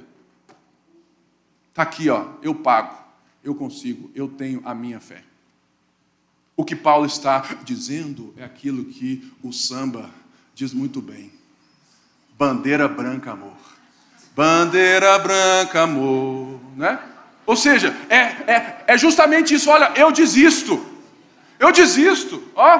Está 1.69 1.83
aqui, 1.83 2.11
ó, 2.11 2.27
eu 2.43 2.55
pago, 2.55 2.97
eu 3.45 3.55
consigo, 3.55 4.11
eu 4.15 4.29
tenho 4.29 4.61
a 4.65 4.75
minha 4.75 4.99
fé. 4.99 5.23
O 6.57 6.65
que 6.65 6.75
Paulo 6.75 7.07
está 7.07 7.57
dizendo 7.63 8.35
é 8.37 8.45
aquilo 8.45 8.85
que 8.85 9.33
o 9.43 9.53
samba 9.53 10.11
diz 10.55 10.75
muito 10.75 11.01
bem. 11.01 11.33
Bandeira 12.37 12.89
branca, 12.89 13.31
amor. 13.31 13.57
Bandeira 14.35 15.19
branca, 15.19 15.83
amor, 15.83 16.61
né? 16.77 16.99
Ou 17.47 17.57
seja, 17.57 17.97
é, 18.09 18.19
é, 18.53 18.85
é 18.89 18.99
justamente 18.99 19.55
isso. 19.55 19.71
Olha, 19.71 19.93
eu 19.97 20.13
desisto. 20.13 20.85
Eu 21.59 21.73
desisto. 21.73 22.43
Ó, 22.55 22.79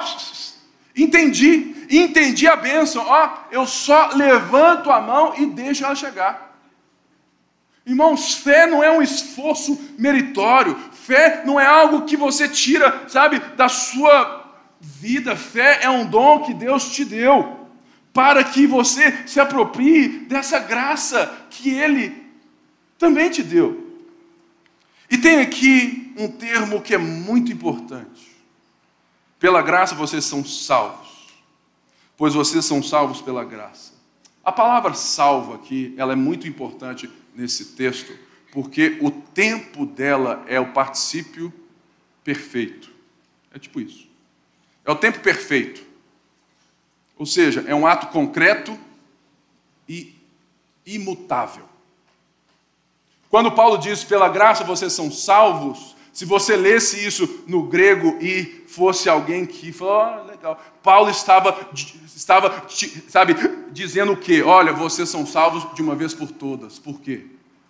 entendi. 1.03 1.75
Entendi 1.91 2.47
a 2.47 2.57
bênção. 2.57 3.05
Ó, 3.07 3.31
eu 3.51 3.67
só 3.67 4.11
levanto 4.15 4.91
a 4.91 5.01
mão 5.01 5.35
e 5.37 5.47
deixo 5.47 5.85
ela 5.85 5.95
chegar. 5.95 6.51
Irmãos, 7.85 8.35
fé 8.35 8.67
não 8.67 8.85
é 8.85 8.91
um 8.91 9.03
esforço 9.03 9.79
meritório. 9.99 10.77
Fé 10.93 11.43
não 11.45 11.59
é 11.59 11.67
algo 11.67 12.03
que 12.03 12.17
você 12.17 12.49
tira, 12.49 13.09
sabe, 13.09 13.41
da 13.57 13.69
sua 13.69 14.55
vida. 14.81 15.35
Fé 15.35 15.81
é 15.83 15.91
um 15.91 16.07
dom 16.07 16.45
que 16.45 16.55
Deus 16.55 16.91
te 16.91 17.05
deu 17.05 17.59
para 18.13 18.43
que 18.45 18.67
você 18.67 19.27
se 19.27 19.41
aproprie 19.41 20.09
dessa 20.29 20.59
graça 20.59 21.33
que 21.51 21.71
Ele 21.71 22.25
também 22.99 23.31
te 23.31 23.43
deu. 23.43 23.89
E 25.11 25.19
tem 25.19 25.41
aqui 25.41 26.13
um 26.17 26.29
termo 26.29 26.81
que 26.81 26.95
é 26.95 26.99
muito 26.99 27.51
importante. 27.51 28.30
Pela 29.41 29.63
graça 29.63 29.95
vocês 29.95 30.27
são 30.27 30.45
salvos, 30.45 31.09
pois 32.15 32.35
vocês 32.35 32.63
são 32.67 32.83
salvos 32.83 33.23
pela 33.23 33.43
graça. 33.43 33.95
A 34.45 34.53
palavra 34.53 34.93
salvo 34.93 35.55
aqui, 35.55 35.95
ela 35.97 36.13
é 36.13 36.17
muito 36.17 36.47
importante 36.47 37.11
nesse 37.35 37.73
texto, 37.73 38.13
porque 38.53 38.99
o 39.01 39.11
tempo 39.11 39.87
dela 39.87 40.45
é 40.47 40.61
o 40.61 40.73
particípio 40.73 41.51
perfeito. 42.23 42.93
É 43.51 43.59
tipo 43.59 43.81
isso. 43.81 44.07
É 44.85 44.91
o 44.91 44.97
tempo 44.97 45.21
perfeito. 45.21 45.83
Ou 47.17 47.25
seja, 47.25 47.65
é 47.67 47.75
um 47.75 47.87
ato 47.87 48.09
concreto 48.09 48.79
e 49.89 50.15
imutável. 50.85 51.65
Quando 53.31 53.53
Paulo 53.53 53.79
diz, 53.79 54.05
pela 54.05 54.29
graça 54.29 54.65
vocês 54.65 54.93
são 54.93 55.11
salvos, 55.11 55.97
se 56.13 56.27
você 56.27 56.57
lesse 56.57 57.07
isso 57.07 57.45
no 57.47 57.63
grego 57.63 58.19
e 58.21 58.60
fosse 58.71 59.09
alguém 59.09 59.45
que 59.45 59.73
falou, 59.73 60.23
oh, 60.25 60.31
legal, 60.31 60.61
Paulo 60.83 61.11
estava, 61.11 61.57
estava, 62.07 62.65
sabe, 63.09 63.35
dizendo 63.73 64.13
o 64.13 64.17
quê? 64.17 64.43
Olha, 64.43 64.73
vocês 64.73 65.09
são 65.09 65.27
salvos 65.27 65.67
de 65.75 65.83
uma 65.83 65.95
vez 65.95 66.15
por 66.15 66.31
todas. 66.31 66.79
Por 66.79 67.01
quê? 67.01 67.27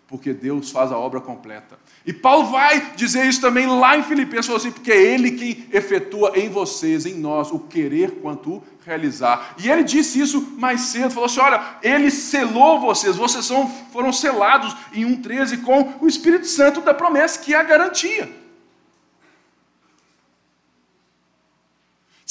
Porque 0.07 0.35
Deus 0.35 0.71
faz 0.71 0.93
a 0.93 0.99
obra 0.99 1.21
completa. 1.21 1.79
E 2.05 2.13
Paulo 2.13 2.51
vai 2.51 2.93
dizer 2.97 3.25
isso 3.25 3.41
também 3.41 3.67
lá 3.67 3.97
em 3.97 4.03
Filipenses, 4.03 4.47
falou 4.47 4.59
assim, 4.59 4.73
porque 4.73 4.93
é 4.93 5.01
Ele 5.01 5.31
quem 5.33 5.67
efetua 5.73 6.33
em 6.35 6.49
vocês, 6.49 7.07
em 7.07 7.15
nós, 7.15 7.51
o 7.51 7.59
querer 7.59 8.21
quanto 8.21 8.57
o 8.57 8.63
realizar. 8.85 9.55
E 9.59 9.71
ele 9.71 9.85
disse 9.85 10.21
isso 10.21 10.55
mais 10.59 10.81
cedo, 10.83 11.11
falou 11.11 11.27
assim: 11.27 11.41
olha, 11.41 11.63
ele 11.83 12.11
selou 12.11 12.81
vocês, 12.81 13.17
vocês 13.17 13.45
são, 13.45 13.69
foram 13.93 14.13
selados 14.13 14.77
em 14.93 15.05
1,13 15.05 15.63
com 15.63 15.95
o 16.01 16.09
Espírito 16.09 16.47
Santo 16.47 16.81
da 16.81 16.93
promessa, 16.93 17.39
que 17.39 17.55
é 17.55 17.59
a 17.59 17.63
garantia. 17.63 18.41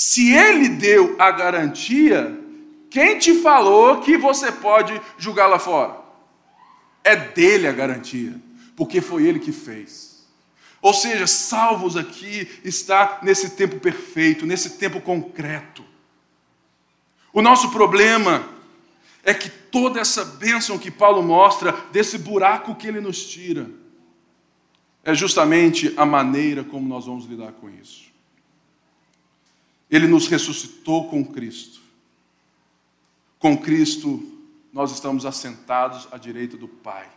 Se 0.02 0.32
ele 0.32 0.70
deu 0.70 1.18
a 1.20 1.30
garantia, 1.30 2.40
quem 2.90 3.20
te 3.20 3.34
falou 3.42 4.00
que 4.00 4.18
você 4.18 4.50
pode 4.50 4.94
julgar 5.18 5.48
lá 5.48 5.60
fora? 5.60 6.00
É 7.04 7.18
dele 7.18 7.68
a 7.68 7.74
garantia, 7.74 8.34
porque 8.78 9.02
foi 9.02 9.26
ele 9.26 9.40
que 9.40 9.52
fez. 9.52 10.26
Ou 10.82 10.94
seja, 10.94 11.28
salvos 11.28 11.98
aqui 11.98 12.48
está 12.64 13.20
nesse 13.22 13.58
tempo 13.58 13.78
perfeito, 13.82 14.46
nesse 14.46 14.78
tempo 14.78 15.02
concreto. 15.02 15.84
O 17.34 17.42
nosso 17.42 17.70
problema 17.70 18.48
é 19.22 19.34
que 19.34 19.50
toda 19.50 20.00
essa 20.00 20.24
bênção 20.24 20.80
que 20.80 20.90
Paulo 20.90 21.22
mostra, 21.22 21.74
desse 21.92 22.18
buraco 22.18 22.74
que 22.74 22.88
ele 22.88 23.02
nos 23.02 23.22
tira, 23.30 23.70
é 25.04 25.14
justamente 25.14 25.94
a 25.98 26.06
maneira 26.06 26.64
como 26.64 26.88
nós 26.88 27.06
vamos 27.06 27.26
lidar 27.26 27.52
com 27.52 27.70
isso. 27.70 28.09
Ele 29.90 30.08
nos 30.08 30.28
ressuscitou 30.28 31.10
com 31.10 31.26
Cristo. 31.26 31.80
Com 33.40 33.58
Cristo, 33.58 34.22
nós 34.72 34.92
estamos 34.92 35.26
assentados 35.26 36.08
à 36.12 36.18
direita 36.18 36.58
do 36.58 36.68
Pai. 36.68 37.08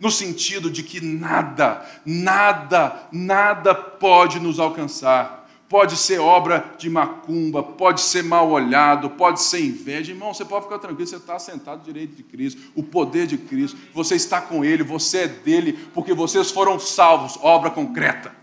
No 0.00 0.10
sentido 0.10 0.70
de 0.70 0.82
que 0.82 1.00
nada, 1.00 1.86
nada, 2.04 3.08
nada 3.12 3.74
pode 3.74 4.40
nos 4.40 4.58
alcançar 4.58 5.42
pode 5.72 5.96
ser 5.96 6.18
obra 6.18 6.74
de 6.76 6.90
macumba, 6.90 7.62
pode 7.62 8.02
ser 8.02 8.22
mal 8.22 8.50
olhado, 8.50 9.08
pode 9.08 9.40
ser 9.40 9.64
inveja. 9.64 10.12
Irmão, 10.12 10.34
você 10.34 10.44
pode 10.44 10.66
ficar 10.66 10.78
tranquilo, 10.78 11.08
você 11.08 11.16
está 11.16 11.38
sentado 11.38 11.82
direito 11.82 12.14
de 12.14 12.22
Cristo, 12.22 12.60
o 12.74 12.82
poder 12.82 13.26
de 13.26 13.38
Cristo, 13.38 13.78
você 13.94 14.14
está 14.14 14.38
com 14.38 14.62
Ele, 14.62 14.82
você 14.82 15.20
é 15.20 15.28
dele, 15.28 15.72
porque 15.94 16.12
vocês 16.12 16.50
foram 16.50 16.78
salvos, 16.78 17.38
obra 17.40 17.70
concreta. 17.70 18.36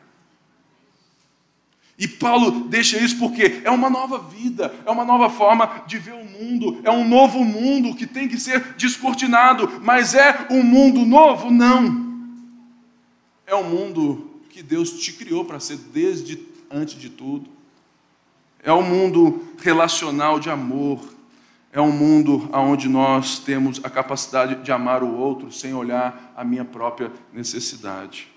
E 1.99 2.07
Paulo 2.07 2.69
deixa 2.69 2.97
isso 2.97 3.19
porque 3.19 3.59
é 3.65 3.69
uma 3.69 3.89
nova 3.89 4.19
vida, 4.19 4.73
é 4.85 4.89
uma 4.89 5.03
nova 5.03 5.29
forma 5.29 5.83
de 5.85 5.97
ver 5.97 6.13
o 6.13 6.23
mundo, 6.23 6.79
é 6.85 6.89
um 6.89 7.05
novo 7.05 7.43
mundo 7.43 7.93
que 7.93 8.07
tem 8.07 8.25
que 8.25 8.39
ser 8.39 8.73
descortinado, 8.77 9.81
mas 9.83 10.15
é 10.15 10.47
um 10.49 10.63
mundo 10.63 11.05
novo? 11.05 11.51
Não. 11.51 12.07
É 13.45 13.53
um 13.53 13.65
mundo 13.65 14.31
que 14.49 14.63
Deus 14.63 14.91
te 14.91 15.12
criou 15.12 15.43
para 15.43 15.59
ser 15.59 15.75
desde 15.75 16.39
antes 16.71 16.97
de 16.97 17.09
tudo. 17.09 17.49
É 18.63 18.71
um 18.71 18.81
mundo 18.81 19.49
relacional 19.62 20.39
de 20.39 20.49
amor. 20.49 21.01
É 21.73 21.81
um 21.81 21.91
mundo 21.91 22.49
onde 22.53 22.88
nós 22.88 23.39
temos 23.39 23.81
a 23.83 23.89
capacidade 23.89 24.63
de 24.63 24.71
amar 24.71 25.03
o 25.03 25.17
outro 25.17 25.51
sem 25.51 25.73
olhar 25.73 26.33
a 26.35 26.45
minha 26.45 26.63
própria 26.63 27.12
necessidade. 27.33 28.29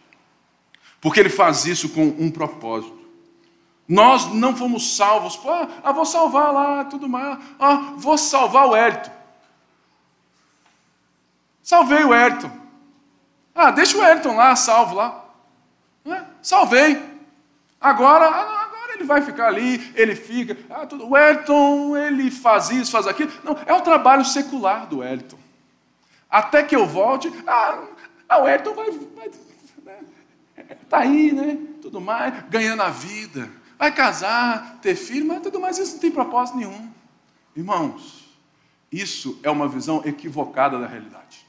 Porque 1.00 1.20
ele 1.20 1.28
faz 1.28 1.64
isso 1.64 1.88
com 1.90 2.06
um 2.18 2.30
propósito. 2.30 3.01
Nós 3.92 4.32
não 4.32 4.56
fomos 4.56 4.96
salvos, 4.96 5.36
pô, 5.36 5.50
ah, 5.50 5.92
vou 5.92 6.06
salvar 6.06 6.50
lá, 6.50 6.82
tudo 6.82 7.06
mais, 7.06 7.38
ah, 7.60 7.92
vou 7.98 8.16
salvar 8.16 8.66
o 8.66 8.74
Hérito. 8.74 9.10
Salvei 11.62 12.02
o 12.02 12.14
Hérito. 12.14 12.50
Ah, 13.54 13.70
deixa 13.70 13.98
o 13.98 14.02
Hérito 14.02 14.32
lá, 14.32 14.56
salvo 14.56 14.94
lá. 14.94 15.26
É, 16.06 16.22
salvei. 16.40 17.02
Agora, 17.78 18.24
agora 18.24 18.94
ele 18.94 19.04
vai 19.04 19.20
ficar 19.20 19.48
ali, 19.48 19.92
ele 19.94 20.16
fica. 20.16 20.56
Ah, 20.70 20.86
tudo, 20.86 21.10
o 21.10 21.14
Elton, 21.14 21.94
ele 21.94 22.30
faz 22.30 22.70
isso, 22.70 22.92
faz 22.92 23.06
aquilo. 23.06 23.30
Não, 23.44 23.58
é 23.66 23.74
o 23.74 23.82
trabalho 23.82 24.24
secular 24.24 24.86
do 24.86 25.04
Elton. 25.04 25.38
Até 26.30 26.62
que 26.62 26.74
eu 26.74 26.86
volte, 26.86 27.30
ah, 27.46 27.78
ah 28.26 28.42
o 28.42 28.48
Elton 28.48 28.72
vai. 28.72 28.90
né, 29.84 30.00
tá 30.88 31.00
aí, 31.00 31.30
né? 31.30 31.58
Tudo 31.82 32.00
mais, 32.00 32.42
ganhando 32.48 32.80
a 32.80 32.88
vida. 32.88 33.60
Vai 33.82 33.90
casar, 33.90 34.78
ter 34.80 34.94
filho, 34.94 35.26
mas 35.26 35.42
tudo 35.42 35.58
mais, 35.58 35.76
isso 35.76 35.94
não 35.94 35.98
tem 35.98 36.12
propósito 36.12 36.56
nenhum. 36.56 36.88
Irmãos, 37.56 38.28
isso 38.92 39.40
é 39.42 39.50
uma 39.50 39.66
visão 39.66 40.00
equivocada 40.04 40.78
da 40.78 40.86
realidade. 40.86 41.44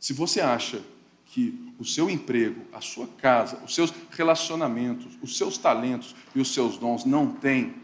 Se 0.00 0.14
você 0.14 0.40
acha 0.40 0.82
que 1.26 1.74
o 1.78 1.84
seu 1.84 2.08
emprego, 2.08 2.62
a 2.72 2.80
sua 2.80 3.06
casa, 3.06 3.58
os 3.62 3.74
seus 3.74 3.92
relacionamentos, 4.12 5.18
os 5.20 5.36
seus 5.36 5.58
talentos 5.58 6.16
e 6.34 6.40
os 6.40 6.54
seus 6.54 6.78
dons 6.78 7.04
não 7.04 7.30
têm 7.30 7.74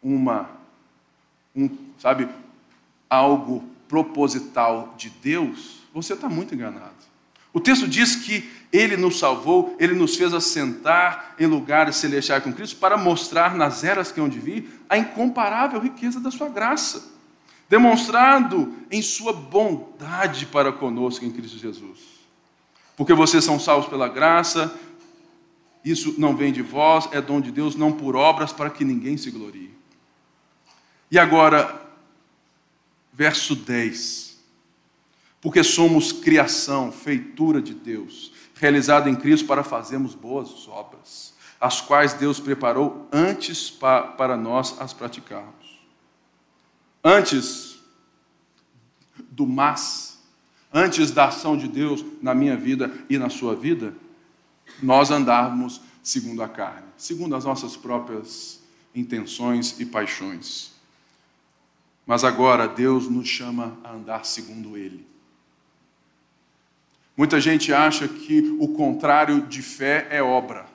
uma, 0.00 0.48
um, 1.56 1.68
sabe, 1.98 2.28
algo 3.10 3.64
proposital 3.88 4.94
de 4.96 5.10
Deus, 5.10 5.80
você 5.92 6.12
está 6.12 6.28
muito 6.28 6.54
enganado. 6.54 6.94
O 7.56 7.60
texto 7.60 7.88
diz 7.88 8.16
que 8.16 8.50
ele 8.70 8.96
nos 8.96 9.18
salvou, 9.18 9.74
ele 9.80 9.94
nos 9.94 10.16
fez 10.16 10.34
assentar 10.34 11.34
em 11.38 11.46
lugares 11.46 11.96
celestiais 11.96 12.42
com 12.42 12.52
Cristo 12.52 12.76
para 12.76 12.98
mostrar 12.98 13.54
nas 13.54 13.82
eras 13.82 14.12
que 14.12 14.20
hão 14.20 14.28
de 14.28 14.68
a 14.88 14.98
incomparável 14.98 15.80
riqueza 15.80 16.20
da 16.20 16.30
sua 16.30 16.50
graça, 16.50 17.10
demonstrado 17.68 18.74
em 18.90 19.00
sua 19.00 19.32
bondade 19.32 20.44
para 20.44 20.70
conosco 20.70 21.24
em 21.24 21.30
Cristo 21.30 21.56
Jesus 21.56 22.16
porque 22.96 23.12
vocês 23.12 23.44
são 23.44 23.60
salvos 23.60 23.88
pela 23.88 24.08
graça, 24.08 24.74
isso 25.84 26.14
não 26.18 26.34
vem 26.34 26.52
de 26.52 26.62
vós, 26.62 27.08
é 27.12 27.20
dom 27.20 27.40
de 27.40 27.52
Deus, 27.52 27.76
não 27.76 27.92
por 27.92 28.16
obras, 28.16 28.52
para 28.52 28.70
que 28.70 28.84
ninguém 28.84 29.16
se 29.16 29.30
glorie. 29.30 29.72
E 31.10 31.18
agora, 31.18 31.80
verso 33.12 33.54
10. 33.54 34.35
Porque 35.40 35.62
somos 35.62 36.12
criação, 36.12 36.90
feitura 36.90 37.60
de 37.60 37.74
Deus, 37.74 38.32
realizada 38.54 39.08
em 39.08 39.14
Cristo 39.14 39.46
para 39.46 39.62
fazermos 39.62 40.14
boas 40.14 40.66
obras, 40.68 41.34
as 41.60 41.80
quais 41.80 42.14
Deus 42.14 42.40
preparou 42.40 43.08
antes 43.12 43.70
para 43.70 44.36
nós 44.36 44.80
as 44.80 44.92
praticarmos. 44.92 45.80
Antes 47.04 47.78
do 49.30 49.46
mas, 49.46 50.18
antes 50.72 51.10
da 51.10 51.26
ação 51.26 51.56
de 51.56 51.68
Deus 51.68 52.04
na 52.20 52.34
minha 52.34 52.56
vida 52.56 52.92
e 53.08 53.18
na 53.18 53.30
sua 53.30 53.54
vida, 53.54 53.94
nós 54.82 55.10
andarmos 55.10 55.80
segundo 56.02 56.42
a 56.42 56.48
carne, 56.48 56.86
segundo 56.96 57.34
as 57.36 57.44
nossas 57.44 57.76
próprias 57.76 58.60
intenções 58.94 59.78
e 59.78 59.86
paixões. 59.86 60.72
Mas 62.06 62.24
agora 62.24 62.68
Deus 62.68 63.08
nos 63.08 63.28
chama 63.28 63.76
a 63.82 63.92
andar 63.92 64.24
segundo 64.24 64.76
Ele. 64.76 65.06
Muita 67.16 67.40
gente 67.40 67.72
acha 67.72 68.06
que 68.06 68.56
o 68.60 68.68
contrário 68.68 69.40
de 69.42 69.62
fé 69.62 70.06
é 70.10 70.22
obra. 70.22 70.66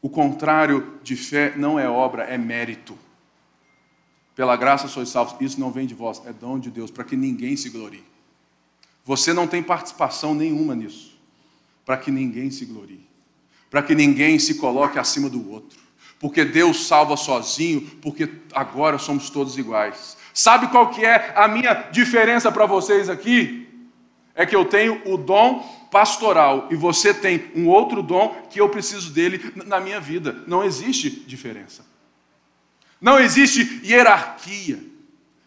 O 0.00 0.08
contrário 0.08 1.00
de 1.02 1.16
fé 1.16 1.54
não 1.56 1.80
é 1.80 1.88
obra, 1.88 2.22
é 2.22 2.38
mérito. 2.38 2.96
Pela 4.36 4.54
graça 4.54 4.86
sois 4.86 5.08
salvos. 5.08 5.34
Isso 5.40 5.58
não 5.58 5.72
vem 5.72 5.86
de 5.86 5.94
vós, 5.94 6.22
é 6.24 6.32
dom 6.32 6.58
de 6.58 6.70
Deus, 6.70 6.90
para 6.90 7.02
que 7.02 7.16
ninguém 7.16 7.56
se 7.56 7.70
glorie. 7.70 8.04
Você 9.04 9.32
não 9.32 9.48
tem 9.48 9.62
participação 9.62 10.34
nenhuma 10.34 10.74
nisso, 10.74 11.16
para 11.84 11.96
que 11.96 12.10
ninguém 12.10 12.50
se 12.50 12.64
glorie, 12.64 13.06
para 13.70 13.82
que 13.82 13.94
ninguém 13.94 14.38
se 14.38 14.54
coloque 14.54 14.98
acima 14.98 15.30
do 15.30 15.50
outro, 15.50 15.78
porque 16.18 16.44
Deus 16.44 16.86
salva 16.86 17.16
sozinho, 17.16 17.82
porque 18.02 18.28
agora 18.52 18.98
somos 18.98 19.30
todos 19.30 19.56
iguais. 19.58 20.16
Sabe 20.34 20.68
qual 20.68 20.90
que 20.90 21.04
é 21.04 21.32
a 21.36 21.48
minha 21.48 21.72
diferença 21.90 22.52
para 22.52 22.66
vocês 22.66 23.08
aqui? 23.08 23.65
É 24.36 24.44
que 24.44 24.54
eu 24.54 24.66
tenho 24.66 25.00
o 25.10 25.16
dom 25.16 25.60
pastoral 25.90 26.68
e 26.70 26.76
você 26.76 27.14
tem 27.14 27.50
um 27.56 27.66
outro 27.66 28.02
dom 28.02 28.46
que 28.50 28.60
eu 28.60 28.68
preciso 28.68 29.10
dele 29.10 29.52
na 29.66 29.80
minha 29.80 29.98
vida. 29.98 30.44
Não 30.46 30.62
existe 30.62 31.08
diferença. 31.08 31.84
Não 33.00 33.18
existe 33.18 33.80
hierarquia. 33.82 34.78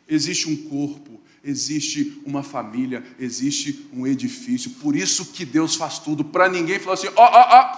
Existe 0.07 0.49
um 0.49 0.55
corpo, 0.67 1.21
existe 1.43 2.19
uma 2.25 2.41
família, 2.41 3.03
existe 3.19 3.87
um 3.93 4.07
edifício. 4.07 4.71
Por 4.81 4.95
isso 4.95 5.33
que 5.33 5.45
Deus 5.45 5.75
faz 5.75 5.99
tudo, 5.99 6.25
para 6.25 6.49
ninguém 6.49 6.79
falar 6.79 6.95
assim: 6.95 7.09
ó, 7.15 7.23
ó, 7.23 7.47
ó, 7.51 7.77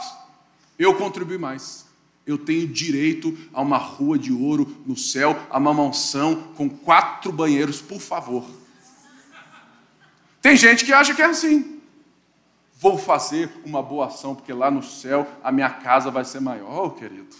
eu 0.80 0.96
contribuí 0.96 1.38
mais. 1.38 1.86
Eu 2.26 2.38
tenho 2.38 2.68
direito 2.68 3.38
a 3.52 3.62
uma 3.62 3.78
rua 3.78 4.18
de 4.18 4.32
ouro 4.32 4.78
no 4.86 4.96
céu, 4.96 5.38
a 5.50 5.58
uma 5.58 5.74
mansão 5.74 6.54
com 6.56 6.70
quatro 6.70 7.34
banheiros, 7.34 7.82
por 7.82 8.00
favor. 8.00 8.46
Tem 10.42 10.56
gente 10.56 10.84
que 10.84 10.94
acha 10.94 11.14
que 11.14 11.22
é 11.22 11.26
assim. 11.26 11.82
Vou 12.80 12.98
fazer 12.98 13.52
uma 13.64 13.84
boa 13.84 14.08
ação, 14.08 14.34
porque 14.34 14.52
lá 14.52 14.72
no 14.72 14.82
céu 14.82 15.28
a 15.44 15.52
minha 15.52 15.70
casa 15.70 16.10
vai 16.10 16.26
ser 16.26 16.40
maior, 16.40 16.86
oh, 16.86 16.92
querido. 16.92 17.36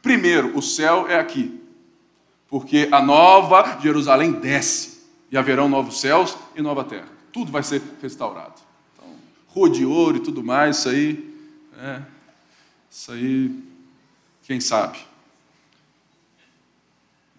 Primeiro, 0.00 0.56
o 0.56 0.62
céu 0.62 1.08
é 1.08 1.18
aqui 1.18 1.58
porque 2.48 2.88
a 2.90 3.02
nova 3.02 3.78
Jerusalém 3.80 4.32
desce 4.32 5.02
e 5.30 5.36
haverão 5.36 5.68
novos 5.68 6.00
céus 6.00 6.36
e 6.56 6.62
nova 6.62 6.82
terra. 6.82 7.08
Tudo 7.30 7.52
vai 7.52 7.62
ser 7.62 7.82
restaurado. 8.00 8.54
Então, 8.94 9.14
rua 9.48 9.68
de 9.68 9.84
ouro 9.84 10.16
e 10.16 10.20
tudo 10.20 10.42
mais, 10.42 10.78
isso 10.78 10.88
aí, 10.88 11.34
é, 11.78 12.02
isso 12.90 13.12
aí, 13.12 13.54
quem 14.44 14.60
sabe? 14.60 14.98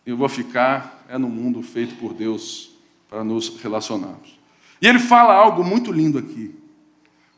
Eu 0.09 0.17
vou 0.17 0.27
ficar 0.27 1.05
é 1.07 1.19
no 1.19 1.29
mundo 1.29 1.61
feito 1.61 1.95
por 1.95 2.15
Deus 2.15 2.71
para 3.07 3.23
nos 3.23 3.61
relacionarmos. 3.61 4.39
E 4.81 4.87
ele 4.87 4.97
fala 4.97 5.35
algo 5.35 5.63
muito 5.63 5.91
lindo 5.91 6.17
aqui, 6.17 6.55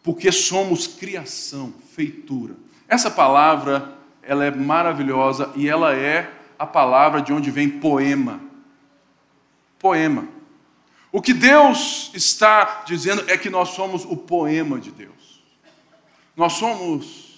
porque 0.01 0.31
somos 0.31 0.87
criação, 0.87 1.73
feitura. 1.93 2.55
Essa 2.87 3.11
palavra, 3.11 3.93
ela 4.21 4.45
é 4.45 4.51
maravilhosa 4.51 5.51
e 5.55 5.67
ela 5.67 5.93
é 5.93 6.33
a 6.57 6.65
palavra 6.65 7.21
de 7.21 7.33
onde 7.33 7.51
vem 7.51 7.67
poema. 7.67 8.39
Poema. 9.77 10.29
O 11.11 11.21
que 11.21 11.33
Deus 11.33 12.09
está 12.13 12.83
dizendo 12.85 13.23
é 13.27 13.37
que 13.37 13.49
nós 13.49 13.69
somos 13.69 14.05
o 14.05 14.15
poema 14.15 14.79
de 14.79 14.91
Deus. 14.91 15.43
Nós 16.37 16.53
somos 16.53 17.30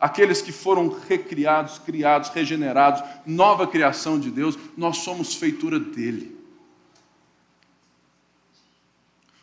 aqueles 0.00 0.40
que 0.40 0.50
foram 0.50 0.88
recriados, 0.88 1.78
criados, 1.78 2.30
regenerados, 2.30 3.02
nova 3.26 3.66
criação 3.66 4.18
de 4.18 4.30
Deus, 4.30 4.58
nós 4.76 4.98
somos 4.98 5.34
feitura 5.34 5.78
dele. 5.78 6.40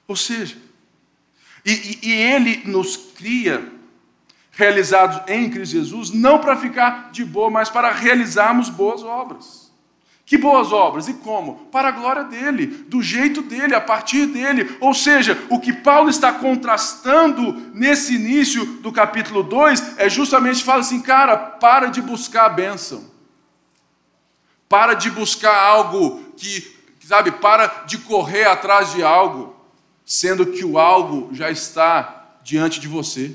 Ou 0.07 0.15
seja, 0.15 0.57
e, 1.63 1.99
e, 2.01 2.11
ele 2.11 2.63
nos 2.65 2.95
cria 2.95 3.71
realizados 4.51 5.21
em 5.29 5.49
Cristo 5.49 5.73
Jesus, 5.73 6.09
não 6.09 6.39
para 6.39 6.55
ficar 6.55 7.11
de 7.11 7.23
boa, 7.23 7.49
mas 7.49 7.69
para 7.69 7.91
realizarmos 7.91 8.69
boas 8.69 9.03
obras. 9.03 9.66
Que 10.27 10.37
boas 10.37 10.73
obras? 10.73 11.07
E 11.07 11.13
como? 11.13 11.55
Para 11.71 11.87
a 11.87 11.91
glória 11.91 12.25
dele, 12.25 12.67
do 12.67 13.01
jeito 13.01 13.41
dele, 13.41 13.73
a 13.73 13.79
partir 13.79 14.25
dele. 14.25 14.75
Ou 14.81 14.93
seja, 14.93 15.41
o 15.49 15.57
que 15.57 15.71
Paulo 15.71 16.09
está 16.09 16.33
contrastando 16.33 17.53
nesse 17.73 18.15
início 18.15 18.65
do 18.81 18.91
capítulo 18.91 19.41
2 19.41 19.97
é 19.97 20.09
justamente 20.09 20.65
fala 20.65 20.81
assim, 20.81 21.01
cara, 21.01 21.37
para 21.37 21.87
de 21.87 22.01
buscar 22.01 22.47
a 22.47 22.49
bênção. 22.49 23.09
Para 24.67 24.95
de 24.95 25.09
buscar 25.09 25.57
algo 25.57 26.21
que, 26.35 26.75
sabe, 27.05 27.31
para 27.31 27.85
de 27.85 27.97
correr 27.99 28.49
atrás 28.49 28.91
de 28.91 29.01
algo, 29.01 29.55
sendo 30.05 30.47
que 30.47 30.65
o 30.65 30.77
algo 30.77 31.29
já 31.31 31.49
está 31.49 32.33
diante 32.43 32.81
de 32.81 32.87
você. 32.89 33.33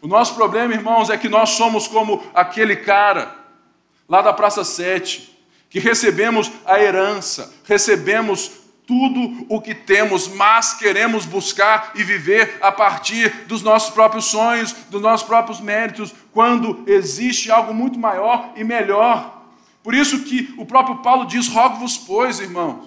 O 0.00 0.08
nosso 0.08 0.34
problema, 0.34 0.74
irmãos, 0.74 1.10
é 1.10 1.16
que 1.16 1.28
nós 1.28 1.50
somos 1.50 1.86
como 1.86 2.24
aquele 2.34 2.74
cara 2.74 3.36
lá 4.08 4.20
da 4.20 4.32
Praça 4.32 4.64
7 4.64 5.31
que 5.72 5.80
recebemos 5.80 6.52
a 6.66 6.78
herança, 6.78 7.50
recebemos 7.64 8.60
tudo 8.86 9.46
o 9.48 9.58
que 9.58 9.74
temos, 9.74 10.28
mas 10.28 10.74
queremos 10.74 11.24
buscar 11.24 11.92
e 11.94 12.04
viver 12.04 12.58
a 12.60 12.70
partir 12.70 13.46
dos 13.46 13.62
nossos 13.62 13.88
próprios 13.88 14.26
sonhos, 14.26 14.74
dos 14.90 15.00
nossos 15.00 15.26
próprios 15.26 15.60
méritos, 15.60 16.14
quando 16.30 16.84
existe 16.86 17.50
algo 17.50 17.72
muito 17.72 17.98
maior 17.98 18.52
e 18.54 18.62
melhor. 18.62 19.44
Por 19.82 19.94
isso 19.94 20.24
que 20.24 20.52
o 20.58 20.66
próprio 20.66 20.98
Paulo 20.98 21.24
diz: 21.24 21.48
rogo-vos, 21.48 21.96
pois, 21.96 22.38
irmãos, 22.38 22.86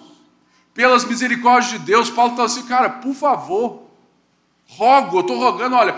pelas 0.71 1.03
misericórdias 1.05 1.71
de 1.71 1.79
Deus. 1.79 2.11
Paulo 2.11 2.33
está 2.33 2.43
assim, 2.43 2.67
cara, 2.67 2.89
por 2.89 3.15
favor, 3.15 3.87
rogo, 4.67 5.17
eu 5.17 5.21
estou 5.21 5.39
rogando, 5.39 5.75
olha, 5.75 5.95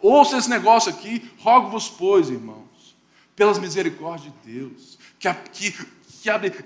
ouça 0.00 0.38
esse 0.38 0.48
negócio 0.48 0.90
aqui, 0.90 1.30
rogo-vos, 1.40 1.90
pois, 1.90 2.30
irmãos, 2.30 2.96
pelas 3.36 3.58
misericórdias 3.58 4.32
de 4.42 4.52
Deus, 4.54 4.98
que, 5.18 5.30
que 5.52 5.93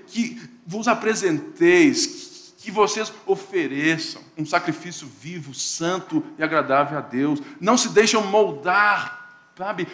que, 0.07 0.41
vos 0.65 0.87
apresenteis, 0.87 2.53
que 2.57 2.71
vocês 2.71 3.11
ofereçam 3.25 4.21
um 4.37 4.45
sacrifício 4.45 5.07
vivo, 5.21 5.53
santo 5.53 6.23
e 6.37 6.43
agradável 6.43 6.97
a 6.97 7.01
Deus. 7.01 7.41
Não 7.59 7.77
se 7.77 7.89
deixam 7.89 8.25
moldar, 8.27 9.51
sabe, 9.57 9.87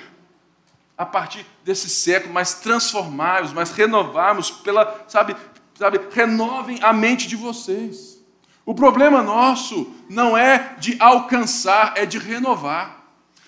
a 0.97 1.05
partir 1.05 1.45
desse 1.63 1.89
século, 1.89 2.33
mas 2.33 2.55
transformar-os, 2.55 3.53
mas 3.53 3.71
renovarmos 3.71 4.49
pela, 4.49 5.05
sabe, 5.07 5.35
sabe, 5.77 5.99
renovem 6.11 6.79
a 6.81 6.93
mente 6.93 7.27
de 7.27 7.35
vocês. 7.35 8.15
O 8.65 8.73
problema 8.73 9.21
nosso 9.21 9.93
não 10.09 10.37
é 10.37 10.75
de 10.79 10.95
alcançar, 10.99 11.93
é 11.95 12.05
de 12.05 12.17
renovar. 12.17 13.03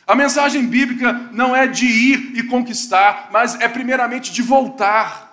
A 0.05 0.15
mensagem 0.15 0.65
bíblica 0.65 1.11
não 1.33 1.55
é 1.55 1.67
de 1.67 1.85
ir 1.85 2.37
e 2.37 2.43
conquistar, 2.43 3.29
mas 3.31 3.59
é 3.59 3.67
primeiramente 3.67 4.31
de 4.31 4.41
voltar. 4.41 5.26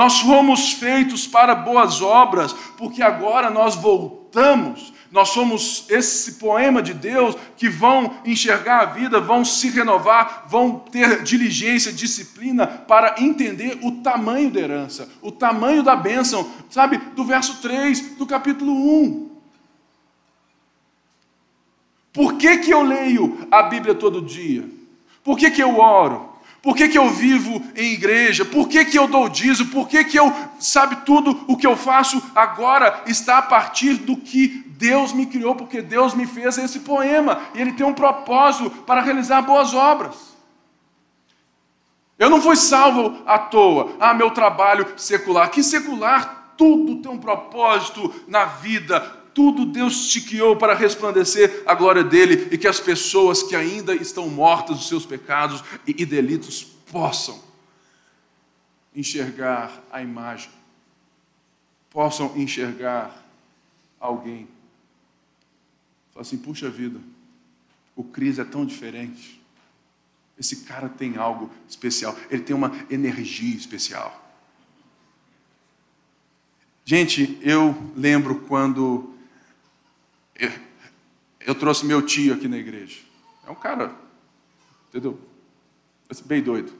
Nós 0.00 0.20
fomos 0.20 0.72
feitos 0.72 1.26
para 1.26 1.54
boas 1.54 2.00
obras, 2.00 2.54
porque 2.78 3.02
agora 3.02 3.50
nós 3.50 3.74
voltamos. 3.74 4.94
Nós 5.12 5.28
somos 5.28 5.84
esse 5.90 6.36
poema 6.36 6.80
de 6.80 6.94
Deus 6.94 7.36
que 7.54 7.68
vão 7.68 8.14
enxergar 8.24 8.80
a 8.80 8.84
vida, 8.86 9.20
vão 9.20 9.44
se 9.44 9.68
renovar, 9.68 10.46
vão 10.48 10.78
ter 10.78 11.22
diligência, 11.22 11.92
disciplina 11.92 12.66
para 12.66 13.16
entender 13.22 13.78
o 13.82 14.00
tamanho 14.00 14.50
da 14.50 14.60
herança, 14.60 15.06
o 15.20 15.30
tamanho 15.30 15.82
da 15.82 15.94
bênção, 15.94 16.50
sabe, 16.70 16.96
do 17.14 17.22
verso 17.22 17.60
3 17.60 18.16
do 18.16 18.24
capítulo 18.24 18.72
1. 18.72 19.30
Por 22.10 22.38
que, 22.38 22.56
que 22.56 22.70
eu 22.70 22.80
leio 22.80 23.46
a 23.50 23.64
Bíblia 23.64 23.94
todo 23.94 24.22
dia? 24.22 24.66
Por 25.22 25.36
que, 25.36 25.50
que 25.50 25.62
eu 25.62 25.78
oro? 25.78 26.29
Por 26.62 26.76
que, 26.76 26.88
que 26.88 26.98
eu 26.98 27.08
vivo 27.08 27.62
em 27.74 27.92
igreja? 27.92 28.44
Por 28.44 28.68
que, 28.68 28.84
que 28.84 28.98
eu 28.98 29.08
dou 29.08 29.28
dízimo? 29.28 29.70
Por 29.70 29.88
que, 29.88 30.04
que 30.04 30.18
eu, 30.18 30.30
sabe, 30.58 30.96
tudo 31.06 31.44
o 31.48 31.56
que 31.56 31.66
eu 31.66 31.76
faço 31.76 32.22
agora 32.34 33.02
está 33.06 33.38
a 33.38 33.42
partir 33.42 33.94
do 33.94 34.16
que 34.16 34.64
Deus 34.68 35.12
me 35.12 35.26
criou, 35.26 35.54
porque 35.54 35.80
Deus 35.80 36.14
me 36.14 36.26
fez 36.26 36.58
esse 36.58 36.80
poema 36.80 37.40
e 37.54 37.60
Ele 37.60 37.72
tem 37.72 37.86
um 37.86 37.94
propósito 37.94 38.70
para 38.70 39.00
realizar 39.00 39.42
boas 39.42 39.72
obras. 39.72 40.30
Eu 42.18 42.28
não 42.28 42.42
fui 42.42 42.56
salvo 42.56 43.22
à 43.24 43.38
toa. 43.38 43.96
Ah, 43.98 44.12
meu 44.12 44.30
trabalho 44.30 44.86
secular. 44.98 45.50
Que 45.50 45.62
secular? 45.62 46.52
Tudo 46.58 46.96
tem 46.96 47.10
um 47.10 47.16
propósito 47.16 48.12
na 48.28 48.44
vida, 48.44 49.19
tudo 49.34 49.66
Deus 49.66 50.08
te 50.08 50.20
para 50.58 50.74
resplandecer 50.74 51.62
a 51.66 51.74
glória 51.74 52.04
dele 52.04 52.48
e 52.50 52.58
que 52.58 52.68
as 52.68 52.80
pessoas 52.80 53.42
que 53.42 53.56
ainda 53.56 53.94
estão 53.94 54.28
mortas 54.28 54.78
dos 54.78 54.88
seus 54.88 55.06
pecados 55.06 55.62
e 55.86 56.04
delitos 56.04 56.62
possam 56.62 57.40
enxergar 58.94 59.82
a 59.90 60.02
imagem, 60.02 60.50
possam 61.90 62.36
enxergar 62.36 63.24
alguém. 63.98 64.48
Fala 66.12 66.22
assim: 66.22 66.38
puxa 66.38 66.68
vida, 66.68 67.00
o 67.94 68.02
Cris 68.02 68.38
é 68.38 68.44
tão 68.44 68.64
diferente. 68.66 69.40
Esse 70.38 70.64
cara 70.64 70.88
tem 70.88 71.16
algo 71.18 71.50
especial, 71.68 72.16
ele 72.30 72.42
tem 72.42 72.56
uma 72.56 72.72
energia 72.90 73.54
especial. 73.54 74.16
Gente, 76.84 77.38
eu 77.42 77.76
lembro 77.94 78.40
quando 78.48 79.14
eu, 80.40 80.50
eu 81.40 81.54
trouxe 81.54 81.84
meu 81.84 82.02
tio 82.02 82.34
aqui 82.34 82.48
na 82.48 82.56
igreja. 82.56 82.98
É 83.46 83.50
um 83.50 83.54
cara, 83.54 83.94
entendeu? 84.88 85.18
Bem 86.24 86.42
doido. 86.42 86.72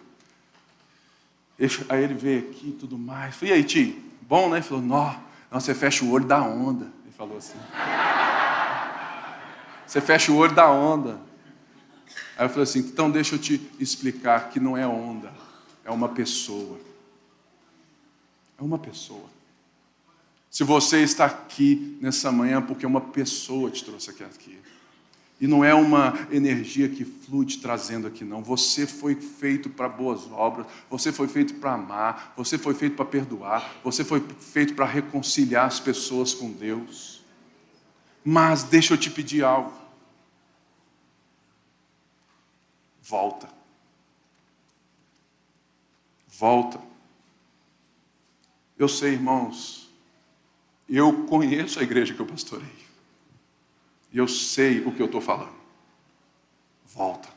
Aí 1.88 2.02
ele 2.02 2.14
veio 2.14 2.50
aqui 2.50 2.68
e 2.70 2.72
tudo 2.72 2.98
mais. 2.98 3.36
Falei, 3.36 3.54
e 3.54 3.56
aí, 3.58 3.64
tio? 3.64 4.02
Bom, 4.22 4.48
né? 4.48 4.58
Ele 4.58 4.66
falou, 4.66 4.82
não, 4.82 5.22
não, 5.50 5.60
você 5.60 5.74
fecha 5.74 6.04
o 6.04 6.10
olho 6.10 6.24
da 6.24 6.42
onda. 6.42 6.86
Ele 7.04 7.14
falou 7.16 7.36
assim. 7.36 7.58
Você 9.86 10.00
fecha 10.00 10.32
o 10.32 10.36
olho 10.36 10.54
da 10.54 10.70
onda. 10.70 11.20
Aí 12.36 12.46
eu 12.46 12.48
falei 12.48 12.62
assim, 12.62 12.78
então 12.78 13.10
deixa 13.10 13.34
eu 13.34 13.38
te 13.38 13.60
explicar 13.78 14.48
que 14.48 14.58
não 14.58 14.76
é 14.76 14.86
onda, 14.86 15.30
é 15.84 15.90
uma 15.90 16.08
pessoa. 16.08 16.78
É 18.58 18.62
uma 18.62 18.78
pessoa. 18.78 19.28
Se 20.50 20.64
você 20.64 21.02
está 21.02 21.26
aqui 21.26 21.96
nessa 22.00 22.32
manhã 22.32 22.60
porque 22.60 22.84
uma 22.84 23.00
pessoa 23.00 23.70
te 23.70 23.84
trouxe 23.84 24.10
aqui. 24.10 24.58
E 25.40 25.46
não 25.46 25.64
é 25.64 25.72
uma 25.72 26.28
energia 26.30 26.86
que 26.86 27.02
flui 27.02 27.46
te 27.46 27.60
trazendo 27.60 28.06
aqui, 28.06 28.24
não. 28.24 28.42
Você 28.42 28.86
foi 28.86 29.14
feito 29.14 29.70
para 29.70 29.88
boas 29.88 30.30
obras, 30.30 30.66
você 30.90 31.10
foi 31.10 31.28
feito 31.28 31.54
para 31.54 31.74
amar, 31.74 32.34
você 32.36 32.58
foi 32.58 32.74
feito 32.74 32.94
para 32.94 33.06
perdoar, 33.06 33.76
você 33.82 34.04
foi 34.04 34.20
feito 34.20 34.74
para 34.74 34.84
reconciliar 34.84 35.66
as 35.66 35.80
pessoas 35.80 36.34
com 36.34 36.52
Deus. 36.52 37.22
Mas 38.22 38.64
deixa 38.64 38.92
eu 38.92 38.98
te 38.98 39.08
pedir 39.08 39.42
algo. 39.42 39.72
Volta. 43.00 43.48
Volta. 46.28 46.78
Eu 48.78 48.88
sei, 48.88 49.12
irmãos, 49.14 49.89
eu 50.96 51.24
conheço 51.26 51.78
a 51.78 51.82
igreja 51.82 52.12
que 52.12 52.20
eu 52.20 52.26
pastorei. 52.26 52.68
E 54.12 54.18
eu 54.18 54.26
sei 54.26 54.80
o 54.80 54.92
que 54.92 55.00
eu 55.00 55.06
estou 55.06 55.20
falando. 55.20 55.54
Volta. 56.84 57.28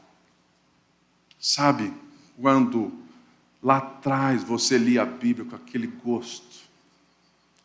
Sabe, 1.39 1.93
quando 2.41 2.91
lá 3.61 3.77
atrás 3.77 4.43
você 4.43 4.77
lia 4.77 5.03
a 5.03 5.05
Bíblia 5.05 5.47
com 5.47 5.55
aquele 5.55 5.87
gosto, 5.87 6.63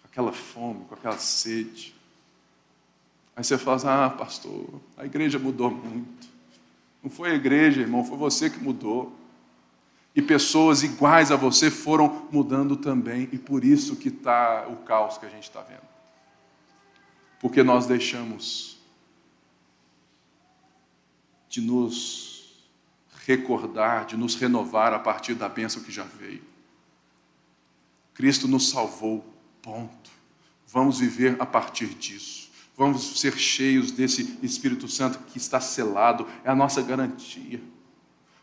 com 0.03 0.09
aquela 0.09 0.33
fome, 0.33 0.85
com 0.85 0.95
aquela 0.95 1.19
sede. 1.19 1.95
Aí 3.35 3.43
você 3.43 3.57
fala 3.57 3.77
assim, 3.77 3.87
ah, 3.89 4.11
pastor, 4.11 4.81
a 4.97 5.07
igreja 5.07 5.39
mudou 5.39 5.71
muito. 5.71 6.29
Não 7.03 7.11
foi 7.11 7.31
a 7.31 7.35
igreja, 7.35 7.81
irmão, 7.81 8.05
foi 8.05 8.19
você 8.19 8.51
que 8.51 8.59
mudou 8.59 9.18
e 10.15 10.23
pessoas 10.23 10.83
iguais 10.83 11.31
a 11.31 11.37
você 11.37 11.71
foram 11.71 12.29
mudando 12.31 12.77
também, 12.77 13.29
e 13.33 13.39
por 13.39 13.65
isso 13.65 13.97
que 13.97 14.09
está 14.09 14.67
o 14.69 14.77
caos 14.77 15.19
que 15.19 15.27
a 15.27 15.29
gente 15.29 15.45
está 15.45 15.61
vendo. 15.61 15.87
Porque 17.41 17.63
nós 17.63 17.87
deixamos 17.87 18.79
de 21.49 21.61
nos 21.61 22.69
recordar, 23.25 24.07
de 24.07 24.17
nos 24.17 24.35
renovar 24.35 24.93
a 24.93 24.99
partir 24.99 25.35
da 25.35 25.49
bênção 25.49 25.83
que 25.83 25.93
já 25.93 26.05
veio. 26.05 26.43
Cristo 28.15 28.49
nos 28.49 28.71
salvou, 28.71 29.25
ponto. 29.63 30.11
Vamos 30.67 30.99
viver 30.99 31.37
a 31.39 31.47
partir 31.47 31.87
disso. 31.89 32.51
Vamos 32.77 33.21
ser 33.21 33.37
cheios 33.37 33.91
desse 33.91 34.39
Espírito 34.43 34.89
Santo 34.89 35.19
que 35.21 35.39
está 35.39 35.61
selado, 35.61 36.27
é 36.45 36.51
a 36.51 36.55
nossa 36.55 36.83
garantia. 36.83 37.61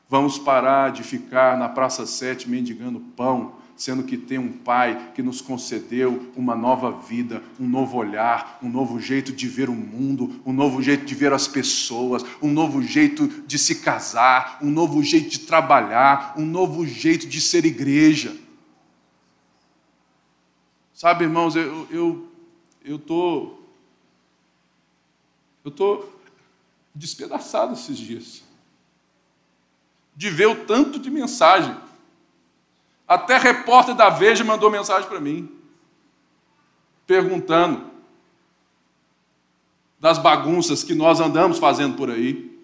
Vamos 0.08 0.38
parar 0.38 0.92
de 0.92 1.02
ficar 1.02 1.58
na 1.58 1.68
Praça 1.68 2.06
7 2.06 2.48
mendigando 2.48 3.00
pão, 3.00 3.56
sendo 3.76 4.04
que 4.04 4.16
tem 4.16 4.38
um 4.38 4.52
Pai 4.52 5.12
que 5.16 5.24
nos 5.24 5.42
concedeu 5.42 6.32
uma 6.36 6.56
nova 6.56 6.92
vida, 6.92 7.42
um 7.60 7.68
novo 7.68 7.98
olhar, 7.98 8.60
um 8.62 8.70
novo 8.70 9.00
jeito 9.00 9.34
de 9.34 9.48
ver 9.48 9.68
o 9.68 9.74
mundo, 9.74 10.42
um 10.46 10.54
novo 10.54 10.82
jeito 10.82 11.06
de 11.06 11.16
ver 11.16 11.34
as 11.34 11.48
pessoas, 11.48 12.24
um 12.40 12.52
novo 12.52 12.84
jeito 12.84 13.28
de 13.28 13.58
se 13.58 13.82
casar, 13.82 14.60
um 14.62 14.70
novo 14.70 15.02
jeito 15.04 15.30
de 15.30 15.40
trabalhar, 15.40 16.36
um 16.38 16.46
novo 16.46 16.86
jeito 16.86 17.28
de 17.28 17.42
ser 17.42 17.66
igreja. 17.66 18.38
Sabe, 20.94 21.26
irmãos, 21.26 21.56
eu 21.56 21.88
eu 21.90 22.32
eu 22.84 23.00
tô 23.00 23.56
eu 25.66 25.72
tô 25.72 26.06
despedaçado 26.94 27.74
esses 27.74 27.98
dias 27.98 28.45
de 30.16 30.30
ver 30.30 30.48
o 30.48 30.66
tanto 30.66 30.98
de 30.98 31.10
mensagem. 31.12 31.76
Até 33.08 33.38
repórter 33.38 33.94
da 33.94 34.10
Veja 34.10 34.44
mandou 34.44 34.72
mensagem 34.72 35.08
para 35.08 35.20
mim, 35.20 35.52
perguntando 37.06 37.92
das 40.00 40.18
bagunças 40.18 40.84
que 40.84 40.96
nós 40.96 41.20
andamos 41.20 41.60
fazendo 41.60 41.98
por 41.98 42.10
aí. 42.10 42.56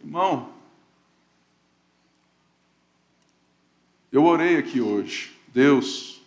Irmão, 0.00 0.52
eu 4.12 4.24
orei 4.24 4.58
aqui 4.58 4.80
hoje. 4.80 5.34
Deus, 5.48 6.20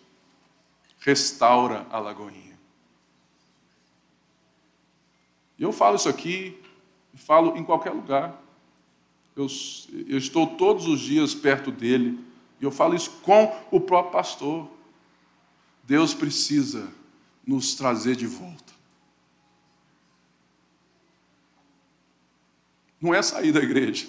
restaura 1.00 1.86
a 1.92 2.00
Lagoinha. 2.00 2.58
E 5.60 5.64
eu 5.64 5.72
falo 5.72 5.96
isso 5.96 6.10
aqui, 6.10 6.62
falo 7.16 7.58
em 7.58 7.64
qualquer 7.64 7.92
lugar 7.92 8.47
eu, 9.38 9.48
eu 10.08 10.18
estou 10.18 10.48
todos 10.56 10.88
os 10.88 11.00
dias 11.00 11.36
perto 11.36 11.72
dele, 11.72 12.20
e 12.60 12.64
eu 12.64 12.72
falo 12.72 12.96
isso 12.96 13.12
com 13.22 13.56
o 13.70 13.80
próprio 13.80 14.14
pastor. 14.14 14.70
Deus 15.84 16.14
precisa 16.14 16.92
nos 17.46 17.76
trazer 17.76 18.16
de 18.16 18.26
volta. 18.26 18.74
Não 23.00 23.14
é 23.14 23.22
sair 23.22 23.52
da 23.52 23.60
igreja. 23.60 24.08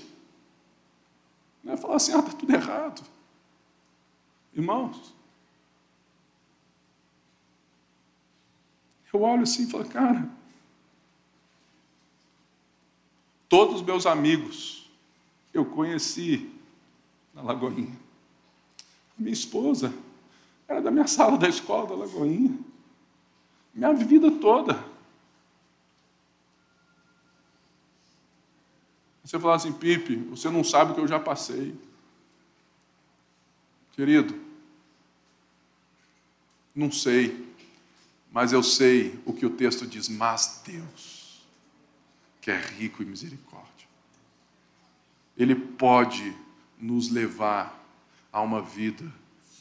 Não 1.62 1.74
é 1.74 1.76
falar 1.76 1.96
assim, 1.96 2.12
ah, 2.14 2.20
está 2.20 2.32
tudo 2.32 2.52
errado. 2.52 3.02
Irmãos, 4.54 5.14
eu 9.12 9.20
olho 9.20 9.42
assim 9.42 9.64
e 9.64 9.70
falo, 9.70 9.88
cara, 9.88 10.28
todos 13.48 13.76
os 13.76 13.82
meus 13.82 14.06
amigos, 14.06 14.77
eu 15.52 15.64
conheci 15.64 16.50
na 17.34 17.42
Lagoinha. 17.42 17.96
Minha 19.16 19.32
esposa 19.32 19.92
era 20.66 20.80
da 20.80 20.90
minha 20.90 21.06
sala 21.06 21.36
da 21.38 21.48
escola 21.48 21.86
da 21.86 21.94
Lagoinha. 21.94 22.58
Minha 23.74 23.92
vida 23.92 24.30
toda. 24.30 24.84
Você 29.24 29.38
fala 29.38 29.56
assim, 29.56 29.72
Pipe, 29.72 30.16
você 30.16 30.48
não 30.48 30.64
sabe 30.64 30.92
o 30.92 30.94
que 30.94 31.00
eu 31.00 31.08
já 31.08 31.20
passei. 31.20 31.74
Querido, 33.92 34.40
não 36.74 36.90
sei, 36.90 37.52
mas 38.30 38.52
eu 38.52 38.62
sei 38.62 39.18
o 39.26 39.32
que 39.32 39.44
o 39.44 39.50
texto 39.50 39.86
diz, 39.86 40.08
mas 40.08 40.62
Deus, 40.64 41.44
que 42.40 42.50
é 42.50 42.56
rico 42.56 43.02
em 43.02 43.06
misericórdia 43.06 43.67
ele 45.38 45.54
pode 45.54 46.34
nos 46.78 47.10
levar 47.10 47.78
a 48.32 48.40
uma 48.40 48.60
vida 48.60 49.04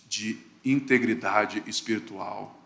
de 0.10 0.38
integridade 0.66 1.64
espiritual. 1.68 2.58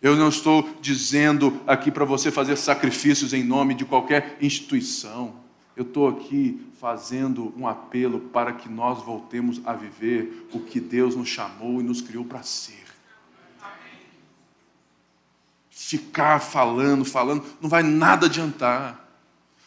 Eu 0.00 0.16
não 0.16 0.28
estou 0.28 0.68
dizendo 0.80 1.60
aqui 1.66 1.90
para 1.90 2.04
você 2.04 2.30
fazer 2.30 2.56
sacrifícios 2.56 3.32
em 3.32 3.42
nome 3.42 3.74
de 3.74 3.84
qualquer 3.84 4.36
instituição. 4.40 5.34
Eu 5.76 5.84
estou 5.84 6.08
aqui 6.08 6.60
fazendo 6.80 7.54
um 7.56 7.66
apelo 7.66 8.20
para 8.20 8.52
que 8.52 8.68
nós 8.68 9.02
voltemos 9.02 9.60
a 9.64 9.72
viver 9.72 10.48
o 10.52 10.60
que 10.60 10.80
Deus 10.80 11.14
nos 11.14 11.28
chamou 11.28 11.80
e 11.80 11.84
nos 11.84 12.00
criou 12.00 12.24
para 12.24 12.42
ser. 12.42 12.82
Ficar 15.70 16.40
falando, 16.40 17.04
falando, 17.04 17.44
não 17.60 17.68
vai 17.68 17.82
nada 17.82 18.26
adiantar. 18.26 19.01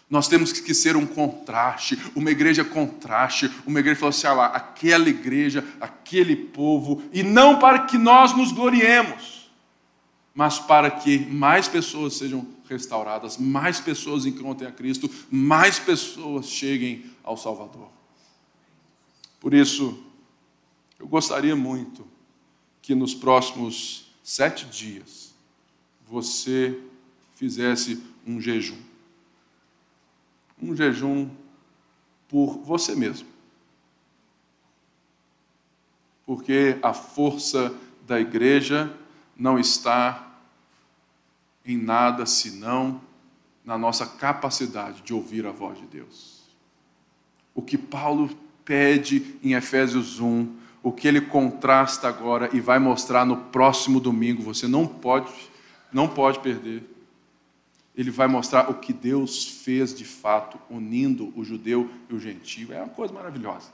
Nós 0.09 0.27
temos 0.27 0.51
que 0.51 0.73
ser 0.73 0.95
um 0.95 1.05
contraste, 1.05 1.97
uma 2.15 2.29
igreja 2.29 2.63
contraste, 2.63 3.51
uma 3.65 3.79
igreja 3.79 3.95
que 3.95 3.99
fala 4.01 4.09
assim, 4.11 4.27
ah 4.27 4.33
lá, 4.33 4.45
aquela 4.47 5.09
igreja, 5.09 5.65
aquele 5.81 6.35
povo, 6.35 7.01
e 7.11 7.23
não 7.23 7.57
para 7.57 7.85
que 7.85 7.97
nós 7.97 8.35
nos 8.35 8.51
gloriemos, 8.51 9.49
mas 10.33 10.59
para 10.59 10.91
que 10.91 11.17
mais 11.17 11.67
pessoas 11.67 12.13
sejam 12.13 12.47
restauradas, 12.69 13.37
mais 13.37 13.79
pessoas 13.79 14.25
encontrem 14.27 14.69
a 14.69 14.71
Cristo, 14.71 15.09
mais 15.31 15.79
pessoas 15.79 16.49
cheguem 16.49 17.05
ao 17.23 17.35
Salvador. 17.35 17.89
Por 19.39 19.55
isso, 19.55 20.03
eu 20.99 21.07
gostaria 21.07 21.55
muito 21.55 22.05
que 22.81 22.93
nos 22.93 23.15
próximos 23.15 24.05
sete 24.23 24.65
dias 24.65 25.33
você 26.07 26.77
fizesse 27.35 28.01
um 28.25 28.39
jejum 28.39 28.84
um 30.71 30.75
jejum 30.75 31.29
por 32.27 32.57
você 32.59 32.95
mesmo. 32.95 33.27
Porque 36.25 36.77
a 36.81 36.93
força 36.93 37.73
da 38.05 38.19
igreja 38.19 38.91
não 39.37 39.59
está 39.59 40.39
em 41.65 41.77
nada 41.77 42.25
senão 42.25 43.01
na 43.63 43.77
nossa 43.77 44.05
capacidade 44.05 45.01
de 45.01 45.13
ouvir 45.13 45.45
a 45.45 45.51
voz 45.51 45.77
de 45.77 45.85
Deus. 45.85 46.43
O 47.53 47.61
que 47.61 47.77
Paulo 47.77 48.29
pede 48.63 49.37
em 49.43 49.53
Efésios 49.53 50.19
1, 50.19 50.55
o 50.83 50.91
que 50.91 51.07
ele 51.07 51.21
contrasta 51.21 52.07
agora 52.07 52.49
e 52.53 52.59
vai 52.59 52.79
mostrar 52.79 53.25
no 53.25 53.37
próximo 53.37 53.99
domingo, 53.99 54.43
você 54.43 54.67
não 54.67 54.85
pode, 54.85 55.31
não 55.91 56.07
pode 56.07 56.39
perder 56.39 56.94
ele 57.97 58.11
vai 58.11 58.27
mostrar 58.27 58.69
o 58.69 58.75
que 58.75 58.91
Deus 58.91 59.45
fez 59.63 59.93
de 59.93 60.03
fato, 60.03 60.59
unindo 60.69 61.31
o 61.35 61.43
judeu 61.43 61.89
e 62.09 62.13
o 62.13 62.19
gentio. 62.19 62.73
É 62.73 62.79
uma 62.79 62.89
coisa 62.89 63.13
maravilhosa. 63.13 63.69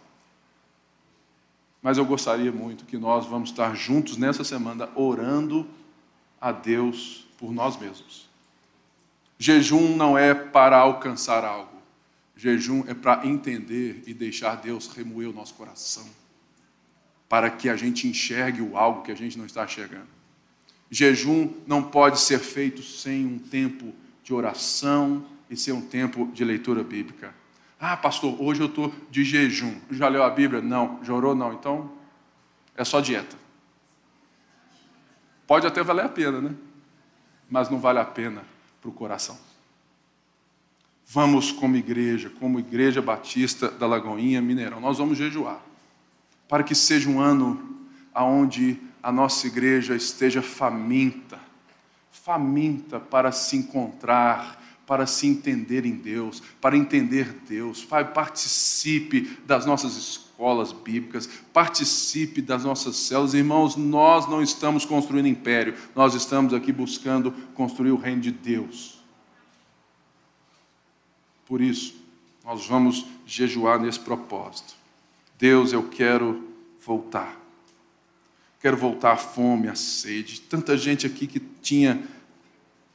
Mas 1.82 1.98
eu 1.98 2.06
gostaria 2.06 2.52
muito 2.52 2.86
que 2.86 2.98
nós 2.98 3.26
vamos 3.26 3.50
estar 3.50 3.76
juntos 3.76 4.18
nessa 4.18 4.44
semana 4.44 4.90
orando 4.96 5.68
a 6.40 6.52
Deus 6.52 7.26
por 7.38 7.52
nós 7.52 7.78
mesmos. 7.78 8.30
Jejum 9.40 9.96
não 9.96 10.16
é 10.16 10.36
para 10.36 10.78
alcançar 10.78 11.44
algo. 11.44 11.72
Jejum 12.36 12.84
é 12.88 12.94
para 12.94 13.26
entender 13.26 14.04
e 14.06 14.14
deixar 14.14 14.56
Deus 14.56 14.88
remoer 14.88 15.30
o 15.30 15.34
nosso 15.34 15.56
coração, 15.56 16.08
para 17.28 17.50
que 17.50 17.70
a 17.70 17.76
gente 17.76 18.08
enxergue 18.08 18.62
o 18.62 18.78
algo 18.78 19.02
que 19.02 19.12
a 19.12 19.16
gente 19.16 19.38
não 19.38 19.46
está 19.46 19.66
enxergando. 19.66 20.08
Jejum 20.92 21.52
não 21.66 21.82
pode 21.82 22.20
ser 22.20 22.40
feito 22.40 22.84
sem 22.84 23.26
um 23.26 23.40
tempo 23.40 23.94
de 24.32 24.36
oração 24.36 25.26
e 25.50 25.58
ser 25.58 25.74
um 25.74 25.82
tempo 25.82 26.32
de 26.32 26.46
leitura 26.46 26.84
bíblica. 26.84 27.36
Ah, 27.78 27.98
pastor, 27.98 28.42
hoje 28.42 28.62
eu 28.62 28.68
estou 28.68 28.94
de 29.10 29.26
jejum. 29.26 29.76
Já 29.92 30.08
leu 30.08 30.24
a 30.24 30.30
Bíblia? 30.30 30.62
Não. 30.62 31.04
Já 31.04 31.14
orou? 31.14 31.36
Não. 31.36 31.52
Então, 31.52 31.92
é 32.78 32.86
só 32.86 33.02
dieta. 33.02 33.36
Pode 35.46 35.68
até 35.68 35.84
valer 35.84 36.06
a 36.06 36.10
pena, 36.10 36.40
né? 36.40 36.56
Mas 37.50 37.70
não 37.70 37.78
vale 37.78 38.00
a 38.00 38.06
pena 38.06 38.44
para 38.80 38.90
o 38.90 38.94
coração. 38.94 39.38
Vamos, 41.08 41.52
como 41.52 41.76
igreja, 41.76 42.32
como 42.40 42.58
Igreja 42.58 43.02
Batista 43.02 43.70
da 43.70 43.86
Lagoinha 43.86 44.42
Mineirão, 44.42 44.80
nós 44.80 44.98
vamos 44.98 45.18
jejuar. 45.18 45.60
Para 46.48 46.64
que 46.64 46.74
seja 46.74 47.10
um 47.10 47.20
ano 47.20 47.82
onde 48.16 48.80
a 49.04 49.12
nossa 49.12 49.46
igreja 49.48 49.94
esteja 49.94 50.42
faminta 50.42 51.51
faminta 52.12 53.00
para 53.00 53.32
se 53.32 53.58
encontrar, 53.58 54.62
para 54.86 55.08
se 55.08 55.26
entender 55.26 55.86
em 55.86 55.96
Deus, 55.96 56.42
para 56.60 56.76
entender 56.76 57.42
Deus. 57.48 57.86
Participe 57.86 59.38
das 59.46 59.66
nossas 59.66 59.96
escolas 59.96 60.74
bíblicas, 60.74 61.28
participe 61.54 62.42
das 62.42 62.64
nossas 62.64 62.96
células. 62.98 63.34
Irmãos, 63.34 63.76
nós 63.76 64.28
não 64.30 64.42
estamos 64.42 64.86
construindo 64.86 65.28
império, 65.28 65.76
nós 65.96 66.14
estamos 66.14 66.54
aqui 66.54 66.72
buscando 66.72 67.32
construir 67.54 67.92
o 67.92 67.98
reino 67.98 68.22
de 68.22 68.32
Deus. 68.32 69.02
Por 71.46 71.62
isso, 71.62 71.96
nós 72.44 72.66
vamos 72.66 73.06
jejuar 73.26 73.80
nesse 73.80 74.00
propósito. 74.00 74.74
Deus, 75.38 75.74
eu 75.74 75.88
quero 75.90 76.48
voltar. 76.86 77.40
Quero 78.60 78.78
voltar 78.78 79.14
à 79.14 79.18
fome, 79.18 79.68
à 79.68 79.76
sede. 79.76 80.42
Tanta 80.42 80.78
gente 80.78 81.06
aqui 81.06 81.26
que 81.26 81.40
tinha 81.62 82.04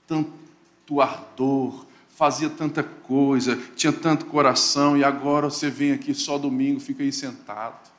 tanto 0.06 1.00
ardor, 1.00 1.86
fazia 2.14 2.48
tanta 2.48 2.82
coisa, 2.82 3.56
tinha 3.76 3.92
tanto 3.92 4.26
coração, 4.26 4.96
e 4.96 5.04
agora 5.04 5.50
você 5.50 5.68
vem 5.68 5.92
aqui 5.92 6.14
só 6.14 6.38
domingo, 6.38 6.80
fica 6.80 7.02
aí 7.02 7.12
sentado. 7.12 7.90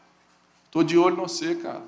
Estou 0.65 0.83
de 0.83 0.97
olho 0.97 1.15
em 1.15 1.19
você, 1.19 1.55
cara. 1.55 1.83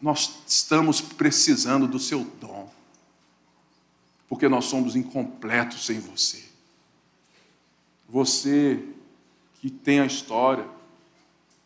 Nós 0.00 0.42
estamos 0.46 1.00
precisando 1.00 1.86
do 1.86 1.98
seu 1.98 2.24
dom, 2.40 2.70
porque 4.28 4.48
nós 4.48 4.66
somos 4.66 4.96
incompletos 4.96 5.84
sem 5.84 5.98
você. 5.98 6.44
Você 8.08 8.82
que 9.60 9.68
tem 9.68 10.00
a 10.00 10.06
história, 10.06 10.66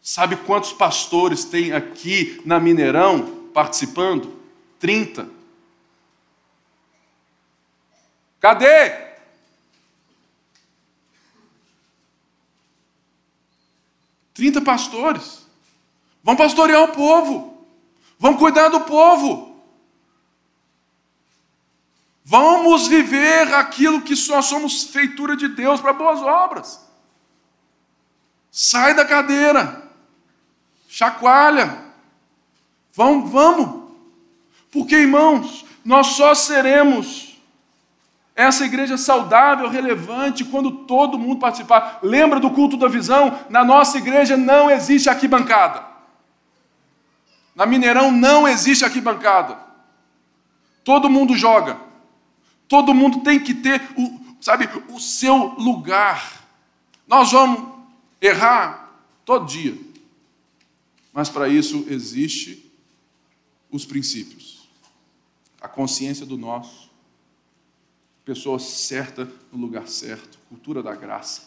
sabe 0.03 0.37
quantos 0.37 0.73
pastores 0.73 1.45
tem 1.45 1.73
aqui 1.73 2.43
na 2.45 2.59
Mineirão 2.59 3.51
participando? 3.55 4.35
30. 4.81 5.29
Cadê? 8.45 8.91
Trinta 14.35 14.61
pastores. 14.61 15.47
Vão 16.23 16.37
pastorear 16.37 16.83
o 16.83 16.89
povo. 16.89 17.67
Vão 18.19 18.37
cuidar 18.37 18.69
do 18.69 18.83
povo. 18.83 19.59
Vamos 22.23 22.87
viver 22.87 23.55
aquilo 23.55 24.03
que 24.03 24.15
só 24.15 24.43
somos 24.43 24.85
feitura 24.85 25.35
de 25.35 25.49
Deus 25.49 25.81
para 25.81 25.95
boas 25.95 26.21
obras. 26.21 26.87
Sai 28.51 28.93
da 28.93 29.07
cadeira. 29.07 29.91
Chacoalha. 30.87 31.83
Vamos, 32.93 33.31
vamos. 33.31 33.91
Porque, 34.71 34.97
irmãos, 34.97 35.65
nós 35.83 36.09
só 36.09 36.35
seremos 36.35 37.34
essa 38.35 38.65
igreja 38.65 38.99
saudável, 38.99 39.69
relevante, 39.69 40.45
quando 40.45 40.71
todo 40.87 41.19
mundo 41.19 41.39
participar. 41.39 42.01
Lembra 42.03 42.41
do 42.41 42.51
culto 42.51 42.77
da 42.77 42.89
visão? 42.89 43.39
Na 43.49 43.65
nossa 43.65 43.99
igreja 43.99 44.37
não 44.37 44.69
existe 44.71 45.09
arquibancada. 45.09 45.85
Na 47.55 47.65
Mineirão 47.65 48.11
não 48.11 48.49
existe 48.49 48.85
arquibancada. 48.85 49.57
Todo 50.83 51.09
mundo 51.09 51.37
joga. 51.37 51.79
Todo 52.67 52.93
mundo 52.93 53.21
tem 53.21 53.39
que 53.39 53.55
ter, 53.55 53.81
o, 53.97 54.21
sabe, 54.41 54.69
o 54.89 54.99
seu 54.99 55.55
lugar. 55.57 56.45
Nós 57.07 57.31
vamos 57.31 57.73
errar 58.21 58.99
todo 59.25 59.47
dia. 59.47 59.79
Mas 61.13 61.29
para 61.29 61.49
isso 61.49 61.85
existe 61.89 62.69
os 63.71 63.85
princípios. 63.85 64.69
A 65.61 65.69
consciência 65.69 66.27
do 66.27 66.37
nosso 66.37 66.91
pessoa 68.25 68.59
certa 68.59 69.31
no 69.53 69.59
lugar 69.59 69.87
certo, 69.89 70.39
cultura 70.49 70.83
da 70.83 70.95
graça, 70.95 71.43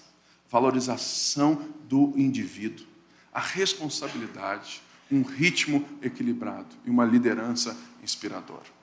valorização 0.50 1.56
do 1.88 2.14
indivíduo, 2.16 2.86
a 3.34 3.40
responsabilidade, 3.40 4.82
um 5.12 5.22
ritmo 5.22 5.88
equilibrado 6.02 6.76
e 6.86 6.90
uma 6.90 7.06
liderança 7.06 7.78
inspiradora. 8.04 8.78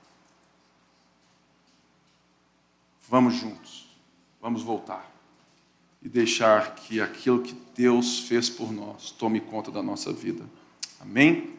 Vamos 3.08 3.34
juntos, 3.34 3.86
vamos 4.40 4.62
voltar 4.62 5.12
e 6.02 6.08
deixar 6.08 6.74
que 6.74 7.00
aquilo 7.00 7.42
que 7.42 7.54
Deus 7.74 8.20
fez 8.20 8.50
por 8.50 8.72
nós 8.72 9.10
tome 9.10 9.40
conta 9.40 9.70
da 9.70 9.82
nossa 9.82 10.12
vida. 10.12 10.44
Amém? 11.00 11.54